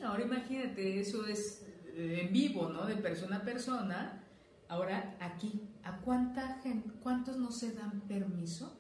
[0.03, 2.85] Ahora imagínate, eso es eh, en vivo, ¿no?
[2.85, 4.23] De persona a persona.
[4.69, 8.77] Ahora aquí, ¿a cuánta gente, cuántos no se dan permiso,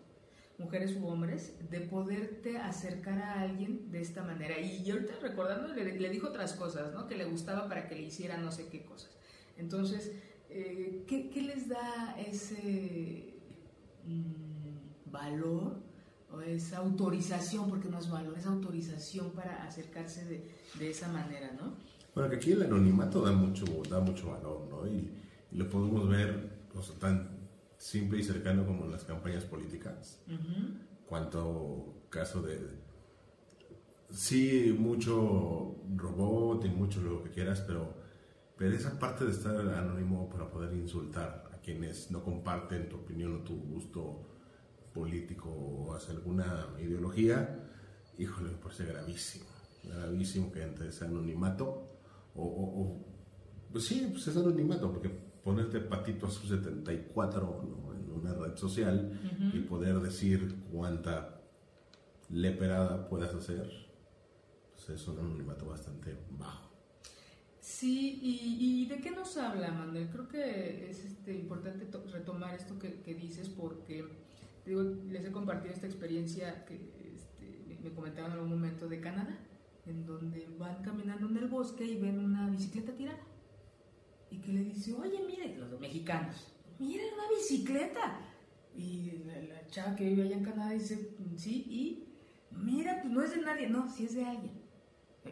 [0.57, 4.59] mujeres u hombres, de poderte acercar a alguien de esta manera?
[4.59, 7.07] Y yo ahorita recordando le, le dijo otras cosas, ¿no?
[7.07, 9.11] Que le gustaba para que le hiciera no sé qué cosas.
[9.57, 10.11] Entonces,
[10.49, 13.33] eh, ¿qué, les da ese
[14.05, 15.75] mm, valor
[16.31, 21.73] o esa autorización, porque no es valor, es autorización para acercarse de, esa manera, ¿no?
[22.13, 24.85] Bueno, que aquí el anonimato da mucho, da mucho valor, ¿no?
[25.51, 26.67] Lo podemos ver
[26.99, 30.21] tan simple y cercano como las campañas políticas.
[31.07, 32.59] Cuanto caso de,
[34.11, 38.07] sí, mucho robot y mucho lo que quieras, pero
[38.57, 43.35] pero esa parte de estar anónimo para poder insultar a quienes no comparten tu opinión
[43.35, 44.25] o tu gusto
[44.93, 47.69] político o hacia alguna ideología,
[48.17, 49.45] híjole, me parece gravísimo.
[49.83, 51.99] Gravísimo que entre ese anonimato
[52.35, 53.05] o,
[53.71, 57.61] pues sí, pues es anonimato, porque ponerte patito a sus 74
[57.95, 59.17] en una red social
[59.53, 61.39] y poder decir cuánta
[62.29, 63.65] leperada puedas hacer,
[64.75, 66.69] pues es un anonimato bastante bajo.
[67.61, 70.09] Sí, y, de qué nos habla, Manuel?
[70.09, 74.05] Creo que es este, importante retomar esto que, dices porque
[74.65, 76.75] digo, les he compartido esta experiencia que
[77.15, 79.37] este, me comentaban en algún momento de Canadá,
[79.85, 83.23] en donde van caminando en el bosque y ven una bicicleta tirada.
[84.29, 88.19] Y que le dice, oye, mire, los mexicanos, miren una bicicleta.
[88.75, 92.07] Y la, chava que vive allá en Canadá dice, sí, y
[92.51, 94.67] mira, pues no es de nadie, no, sí es de alguien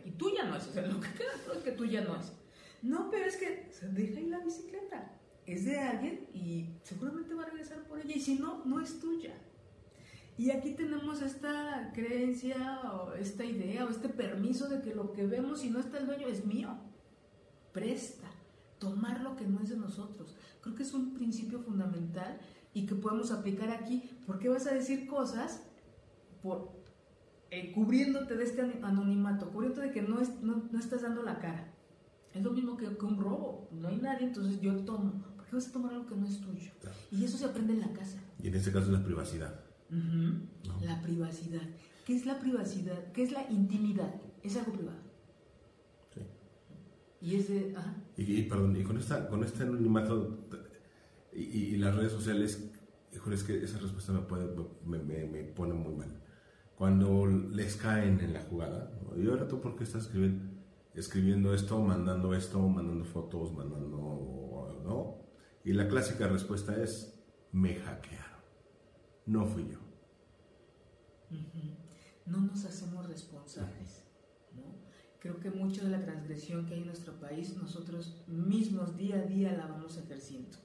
[0.03, 2.33] y tuya no es, o sea, lo que queda es que tuya no es.
[2.81, 5.11] No, pero es que se deja ahí la bicicleta,
[5.45, 8.99] es de alguien y seguramente va a regresar por ella y si no, no es
[8.99, 9.33] tuya.
[10.37, 15.25] Y aquí tenemos esta creencia o esta idea o este permiso de que lo que
[15.25, 16.77] vemos si no está el dueño es mío.
[17.71, 18.29] Presta,
[18.79, 20.35] tomar lo que no es de nosotros.
[20.61, 22.39] Creo que es un principio fundamental
[22.73, 24.09] y que podemos aplicar aquí.
[24.25, 25.61] ¿Por qué vas a decir cosas
[26.41, 26.75] por,
[27.51, 31.71] eh, cubriéndote de este anonimato, cubriéndote de que no, no, estás dando la cara.
[32.33, 33.69] Es lo mismo que, un robo.
[33.71, 35.23] No hay nadie, entonces yo tomo.
[35.37, 36.71] ¿Por qué vas a tomar algo que no es tuyo?
[37.11, 38.17] Y eso se aprende en la casa.
[38.43, 39.59] Y en este caso es la privacidad.
[40.81, 41.61] La privacidad.
[42.05, 43.11] ¿Qué es la privacidad?
[43.13, 44.13] ¿Qué es la intimidad?
[44.43, 44.99] Es algo privado.
[47.25, 47.75] Y es de...
[48.17, 50.47] Y, perdón, y con, esta, con este anonimato
[51.33, 52.71] y, las redes sociales,
[53.11, 54.47] híjole, es que esa respuesta me, puede,
[54.85, 56.21] me, me pone muy mal
[56.75, 58.91] cuando les caen en la jugada.
[59.17, 60.53] ¿Y ahora tú por qué estás escribiendo,
[60.93, 64.81] escribiendo esto, mandando esto, mandando fotos, mandando...
[64.83, 65.17] ¿no?
[65.63, 67.19] Y la clásica respuesta es,
[67.51, 68.39] me hackearon.
[69.25, 69.79] No fui yo.
[72.27, 74.04] No nos hacemos responsables.
[75.25, 79.23] Creo que mucho de la transgresión que hay en nuestro país, nosotros mismos día a
[79.23, 80.55] día la vamos ejerciendo.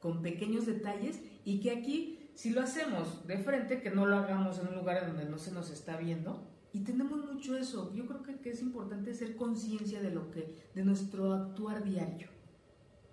[0.00, 4.58] Con pequeños detalles y que aquí si lo hacemos de frente, que no lo hagamos
[4.58, 6.46] en un lugar donde no se nos está viendo.
[6.74, 7.90] Y tenemos mucho eso.
[7.94, 12.28] Yo creo que, es importante ser conciencia de lo que, de nuestro actuar diario,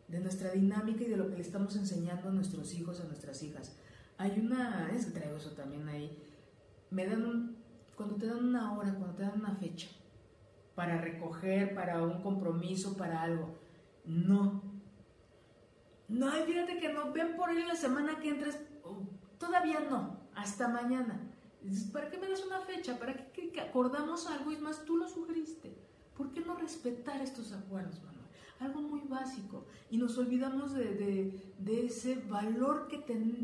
[0.10, 3.42] de nuestra dinámica y de lo que le estamos enseñando a nuestros hijos, a nuestras
[3.42, 3.78] hijas.
[4.18, 6.12] Hay una, es que traigo eso también ahí.
[6.92, 7.56] Me dan
[7.96, 9.88] cuando te dan una hora, cuando te dan una fecha
[10.76, 13.55] para recoger, para un compromiso, para algo.
[14.05, 14.61] No.
[16.07, 18.59] No, fíjate que no, ven por ahí la semana que entres
[19.43, 21.19] Todavía no, hasta mañana.
[21.91, 22.97] ¿Para qué me das una fecha?
[22.97, 24.53] ¿Para qué, acordamos algo?
[24.53, 25.76] Y más, tú lo sugeriste.
[26.15, 28.24] ¿Por qué no respetar estos acuerdos, Manuel?
[28.61, 29.65] algo muy básico.
[29.89, 31.34] Y nos olvidamos de,
[31.67, 32.99] ese valor que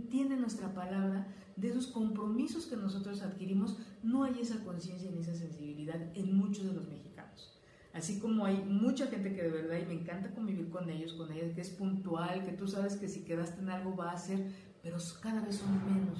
[0.09, 1.27] tiene nuestra palabra,
[1.57, 3.77] de esos compromisos que nosotros adquirimos.
[4.01, 7.08] No hay esa conciencia ni esa sensibilidad en muchos de los mexicanos.
[7.93, 11.31] Así como hay mucha gente que de verdad, y me encanta convivir con ellos, con
[11.31, 14.45] ellas, que es puntual, que tú sabes que si quedaste en algo va a ser,
[14.83, 16.19] pero cada vez son menos,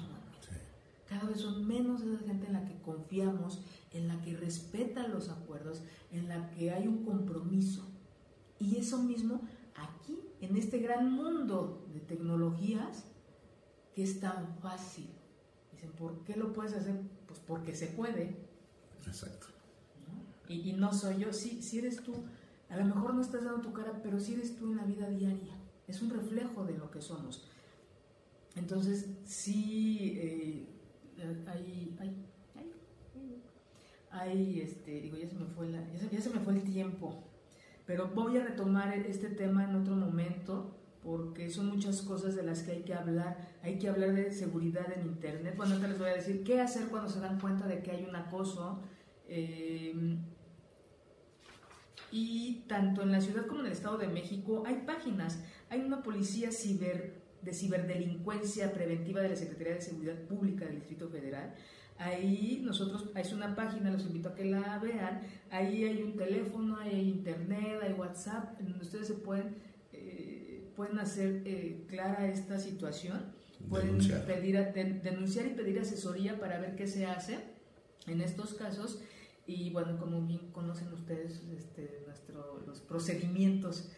[1.08, 3.62] Cada vez son menos esa gente en la que confiamos,
[3.92, 7.84] en la que respeta los acuerdos, en la que hay un compromiso.
[8.58, 9.40] Y eso mismo
[9.74, 13.04] aquí, en este gran mundo de tecnologías,
[13.94, 15.08] que es tan fácil.
[15.72, 17.00] Dicen, ¿por qué lo puedes hacer?
[17.26, 18.36] Pues porque se puede.
[19.06, 19.49] Exacto.
[20.50, 22.12] Y, no soy yo, sí, si eres tú.
[22.68, 25.08] A lo mejor no estás dando tu cara, pero sí eres tú en la vida
[25.08, 25.56] diaria.
[25.86, 27.48] Es un reflejo de lo que somos.
[28.56, 30.66] Entonces, sí, eh,
[31.46, 32.26] hay, hay,
[34.10, 37.22] hay, este, digo, ya se me fue la, ya se me fue el tiempo.
[37.86, 42.62] Pero voy a retomar este tema en otro momento porque son muchas cosas de las
[42.62, 43.36] que hay que hablar.
[43.62, 45.54] Hay que hablar de seguridad en Internet.
[45.56, 48.04] Bueno, ahorita les voy a decir qué hacer cuando se dan cuenta de que hay
[48.04, 48.80] un acoso.
[49.28, 50.18] Eh,
[52.10, 55.42] y tanto en la ciudad como en el Estado de México hay páginas.
[55.68, 61.08] Hay una policía ciber, de ciberdelincuencia preventiva de la Secretaría de Seguridad Pública del Distrito
[61.08, 61.54] Federal.
[61.98, 65.20] Ahí nosotros, es una página, los invito a que la vean.
[65.50, 69.56] Ahí hay un teléfono, hay internet, hay WhatsApp, en donde ustedes se pueden,
[69.92, 73.38] eh, pueden hacer eh, clara esta situación.
[73.68, 74.56] Pueden pedir
[75.02, 77.38] denunciar y pedir asesoría para ver qué se hace
[78.06, 79.02] en estos casos
[79.50, 83.90] y bueno, como bien conocen ustedes este, nuestro, los procedimientos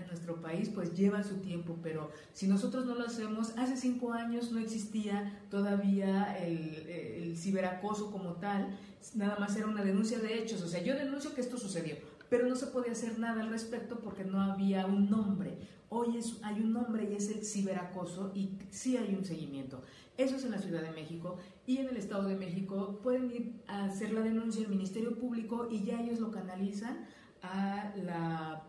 [0.00, 4.12] en nuestro país, pues llevan su tiempo, pero si nosotros no lo hacemos, hace cinco
[4.12, 8.78] años no existía todavía el, el ciberacoso como tal,
[9.14, 11.96] nada más era una denuncia de hechos, o sea, yo denuncio que esto sucedió,
[12.30, 15.58] pero no se podía hacer nada al respecto porque no había un nombre.
[15.88, 19.82] Hoy es, hay un nombre y es el ciberacoso y sí hay un seguimiento.
[20.16, 23.52] Eso es en la Ciudad de México y en el Estado de México pueden ir
[23.66, 27.06] a hacer la denuncia al Ministerio Público y ya ellos lo canalizan
[27.42, 28.64] a la...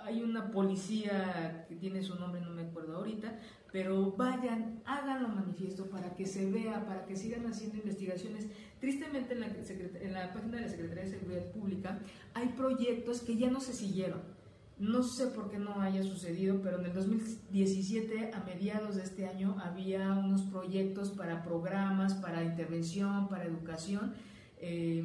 [0.00, 3.36] Hay una policía que tiene su nombre, no me acuerdo ahorita,
[3.72, 8.46] pero vayan, háganlo manifiesto para que se vea, para que sigan haciendo investigaciones.
[8.80, 11.98] Tristemente en la, en la página de la Secretaría de Seguridad Pública
[12.32, 14.37] hay proyectos que ya no se siguieron
[14.78, 19.26] no sé por qué no haya sucedido, pero en el 2017, a mediados de este
[19.26, 24.14] año, había unos proyectos para programas, para intervención, para educación,
[24.60, 25.04] eh,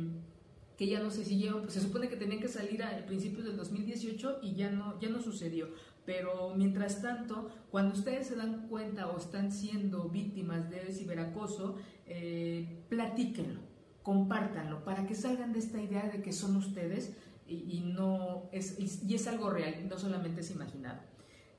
[0.78, 1.70] que ya no se siguieron.
[1.70, 5.22] se supone que tenían que salir a principios del 2018 y ya no, ya no
[5.22, 5.70] sucedió.
[6.06, 12.84] Pero mientras tanto, cuando ustedes se dan cuenta o están siendo víctimas de ciberacoso, eh,
[12.90, 13.62] platíquenlo,
[14.04, 17.14] compártanlo, para que salgan de esta idea de que son ustedes
[17.54, 21.00] y, no es, y, es algo real, no solamente es imaginado.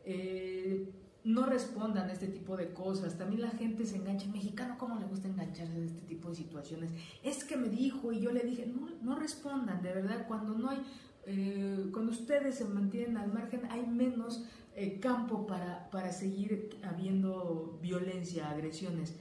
[0.04, 0.90] Eh,
[1.24, 3.16] no respondan a este tipo de cosas.
[3.16, 4.28] También la gente se engancha.
[4.28, 6.90] Mexicano, ¿cómo le gusta engancharse de este tipo de situaciones?
[7.22, 10.68] Es que me dijo y yo le dije, no, no respondan, de verdad, cuando no
[10.68, 10.82] hay,
[11.26, 14.44] eh, cuando ustedes se mantienen al margen, hay menos
[14.76, 19.14] eh, campo para, para seguir habiendo violencia, agresiones.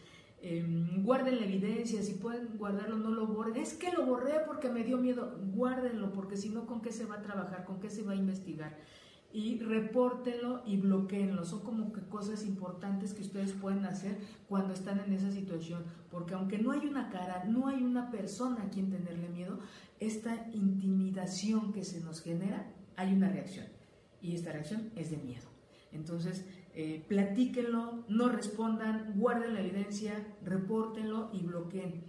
[0.46, 3.56] Em, guarden la evidencia, si pueden guardarlo, no lo borren.
[3.56, 5.40] Es que lo borré porque me dio miedo.
[5.56, 7.64] Guárdenlo, porque si no, ¿con qué se va a trabajar?
[7.64, 8.78] ¿Con qué se va a investigar?
[9.32, 11.46] Y repórtenlo y bloqueenlo.
[11.46, 14.18] Son como que cosas importantes que ustedes pueden hacer
[14.50, 15.86] cuando están en esa situación.
[16.12, 19.60] Porque aunque no hay una cara, no hay una persona a quien tenerle miedo,
[20.02, 23.68] esta intimidación que se nos genera, hay una reacción.
[24.22, 25.48] Y esta reacción es de miedo.
[25.94, 26.46] Entonces,
[26.76, 32.04] eh, platíquenlo, no respondan, guarden la evidencia, repórtenlo y bloqueen.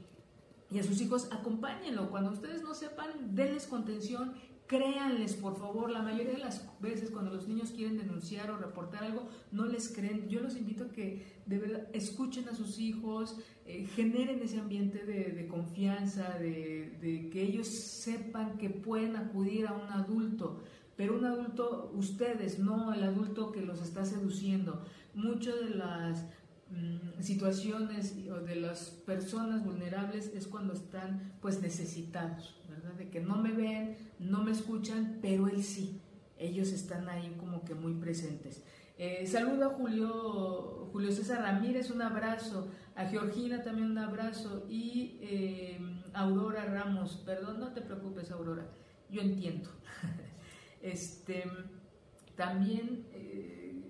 [0.71, 2.11] Y a sus hijos acompáñenlo.
[2.11, 4.33] Cuando ustedes no sepan, denles contención,
[4.67, 5.91] créanles, por favor.
[5.91, 9.89] La mayoría de las veces cuando los niños quieren denunciar o reportar algo, no les
[9.89, 10.29] creen.
[10.29, 15.05] Yo los invito a que de verdad escuchen a sus hijos, eh, generen ese ambiente
[15.05, 20.62] de, confianza, de, de que ellos sepan que pueden acudir a un adulto
[20.97, 24.84] pero un adulto, ustedes, no el adulto que los está seduciendo.
[25.14, 26.24] Muchas de las
[26.70, 32.92] mm, situaciones o de las personas vulnerables es cuando están pues necesitados, ¿verdad?
[32.95, 36.01] De que no me ven, no me escuchan, pero él sí.
[36.38, 38.62] Ellos están ahí como que muy presentes.
[38.97, 42.68] Eh, saludo a Julio, Julio César Ramírez, un abrazo.
[42.95, 44.64] A Georgina también un abrazo.
[44.68, 45.78] Y eh,
[46.12, 48.66] Aurora Ramos, perdón, no te preocupes, Aurora,
[49.11, 49.70] yo entiendo.
[50.85, 51.45] Este,
[52.37, 53.82] también eh,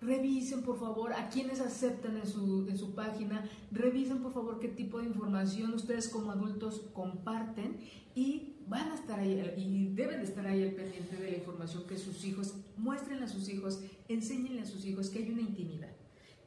[0.00, 4.66] revisen por favor a quienes aceptan en su, en su página, revisen por favor qué
[4.66, 7.76] tipo de información ustedes como adultos comparten
[8.16, 11.86] y van a estar ahí y deben de estar ahí al pendiente de la información
[11.86, 15.92] que sus hijos muestren a sus hijos, enséñenle a sus hijos que hay una intimidad,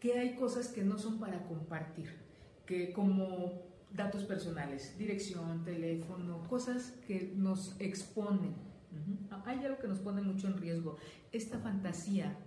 [0.01, 2.09] que hay cosas que no son para compartir,
[2.65, 3.53] que como
[3.93, 8.70] datos personales, dirección, teléfono, cosas que nos exponen.
[9.45, 10.97] Hay algo que nos pone mucho en riesgo,
[11.31, 12.37] esta fantasía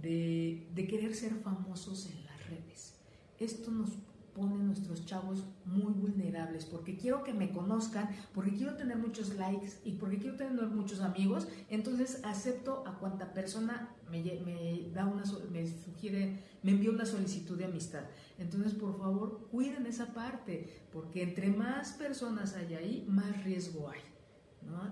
[0.00, 2.94] de, querer ser famosos en las redes.
[3.38, 3.90] Esto nos
[4.34, 9.34] pone a nuestros chavos muy vulnerables, porque quiero que me conozcan, porque quiero tener muchos
[9.34, 15.06] likes y porque quiero tener muchos amigos, entonces acepto a cuanta persona me, me da
[15.06, 18.04] una, me sugiere, me envía una solicitud de amistad.
[18.38, 24.00] Entonces, por favor, cuiden esa parte, porque entre más personas hay ahí, más riesgo hay.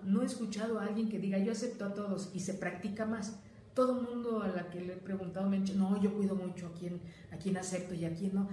[0.05, 0.23] ¿No?
[0.23, 3.37] he escuchado a alguien que diga yo acepto a todos y se practica más
[3.75, 6.37] todo el mundo a la que le he preguntado me ha dicho, no, yo cuido
[6.37, 7.01] mucho a quien,
[7.33, 8.49] a quien acepto y a quien no.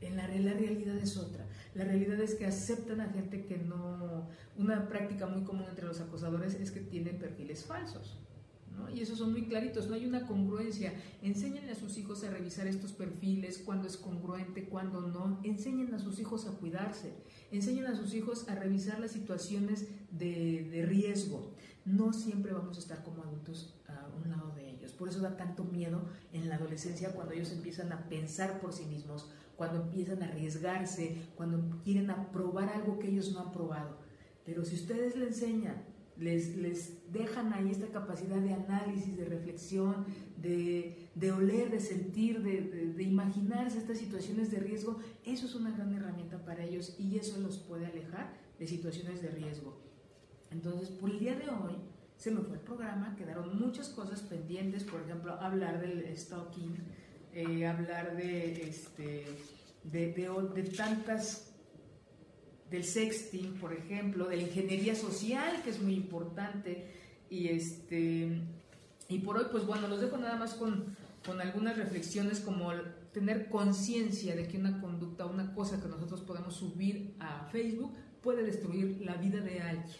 [0.00, 1.46] En la, la, realidad es otra.
[1.76, 4.26] La realidad es que aceptan a gente que no...
[4.58, 8.18] Una práctica muy común entre los acosadores es que tienen perfiles falsos.
[8.94, 10.92] Y esos son muy claritos, no hay una congruencia.
[11.22, 15.40] Enséñenle a sus hijos a revisar estos perfiles, cuándo es congruente, cuándo no.
[15.44, 17.14] Enseñen a sus hijos a cuidarse.
[17.50, 21.54] Enseñen a sus hijos a revisar las situaciones de, de riesgo.
[21.84, 24.92] No siempre vamos a estar como adultos a un lado de ellos.
[24.92, 26.02] Por eso da tanto miedo
[26.32, 31.16] en la adolescencia cuando ellos empiezan a pensar por sí mismos, cuando empiezan a arriesgarse,
[31.34, 33.96] cuando quieren aprobar algo que ellos no han probado.
[34.44, 35.82] Pero si ustedes le enseñan,
[36.18, 40.06] les, dejan ahí esta capacidad de análisis, de reflexión,
[40.36, 45.94] de, oler, de sentir, de, de, imaginarse estas situaciones de riesgo, eso es una gran
[45.94, 49.78] herramienta para ellos y eso los puede alejar de situaciones de riesgo.
[50.50, 51.76] Entonces, por el día de hoy,
[52.16, 56.76] se me fue el programa, quedaron muchas cosas pendientes, por ejemplo, hablar del stalking,
[57.32, 59.24] eh, hablar de, este,
[59.84, 61.51] de, de, tantas,
[62.72, 66.86] del sexting, por ejemplo, de la ingeniería social, que es muy importante,
[67.28, 68.40] y, este,
[69.08, 72.72] y por hoy, pues bueno, los dejo nada más con, con algunas reflexiones como
[73.12, 77.92] tener conciencia de que una conducta, una cosa que nosotros podemos subir a Facebook
[78.22, 79.96] puede destruir la vida de alguien.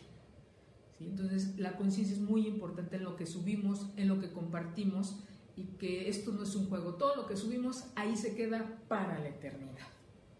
[0.99, 1.05] ¿sí?
[1.05, 5.21] Entonces, la conciencia es muy importante en lo que subimos, en lo que compartimos
[5.57, 6.95] y que esto no es un juego.
[6.95, 9.89] Todo lo que subimos ahí se queda para la eternidad.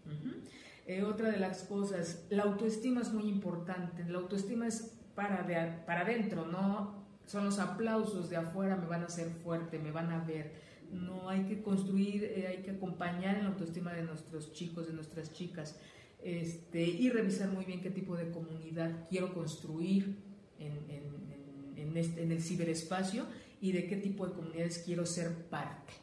[0.07, 0.62] Uh -huh.
[0.85, 4.03] Eh, otra de las cosas, la autoestima es muy importante.
[4.05, 5.55] La autoestima es para, de,
[5.85, 10.11] para adentro, no son los aplausos de afuera, me van a hacer fuerte, me van
[10.11, 10.51] a ver.
[10.91, 14.93] No hay que construir, eh, hay que acompañar en la autoestima de nuestros chicos, de
[14.93, 15.79] nuestras chicas,
[16.21, 20.17] este, y revisar muy bien qué tipo de comunidad quiero construir
[20.59, 23.25] en, en, en, este, en el ciberespacio
[23.61, 25.93] y de qué tipo de comunidades quiero ser parte.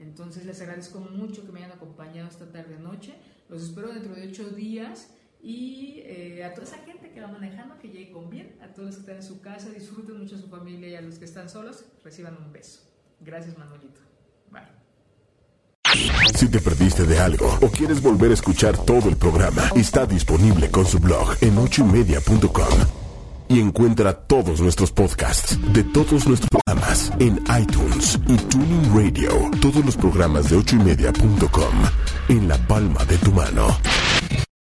[0.00, 3.14] Entonces les agradezco mucho que me hayan acompañado esta tarde noche.
[3.54, 7.78] Los espero dentro de ocho días y eh, a toda esa gente que va manejando,
[7.78, 10.38] que llegue con bien, a todos los que están en su casa, disfruten mucho a
[10.40, 12.80] su familia y a los que están solos, reciban un beso.
[13.20, 14.00] Gracias Manuelito.
[14.50, 14.62] Bye.
[16.34, 20.68] Si te perdiste de algo o quieres volver a escuchar todo el programa, está disponible
[20.68, 23.04] con su blog en ochoymedia.com
[23.46, 29.48] y encuentra todos nuestros podcasts de todos nuestros programas en iTunes y Tuning Radio.
[29.60, 31.84] Todos los programas de ochoymedia.com
[32.28, 34.13] en la palma de tu mano.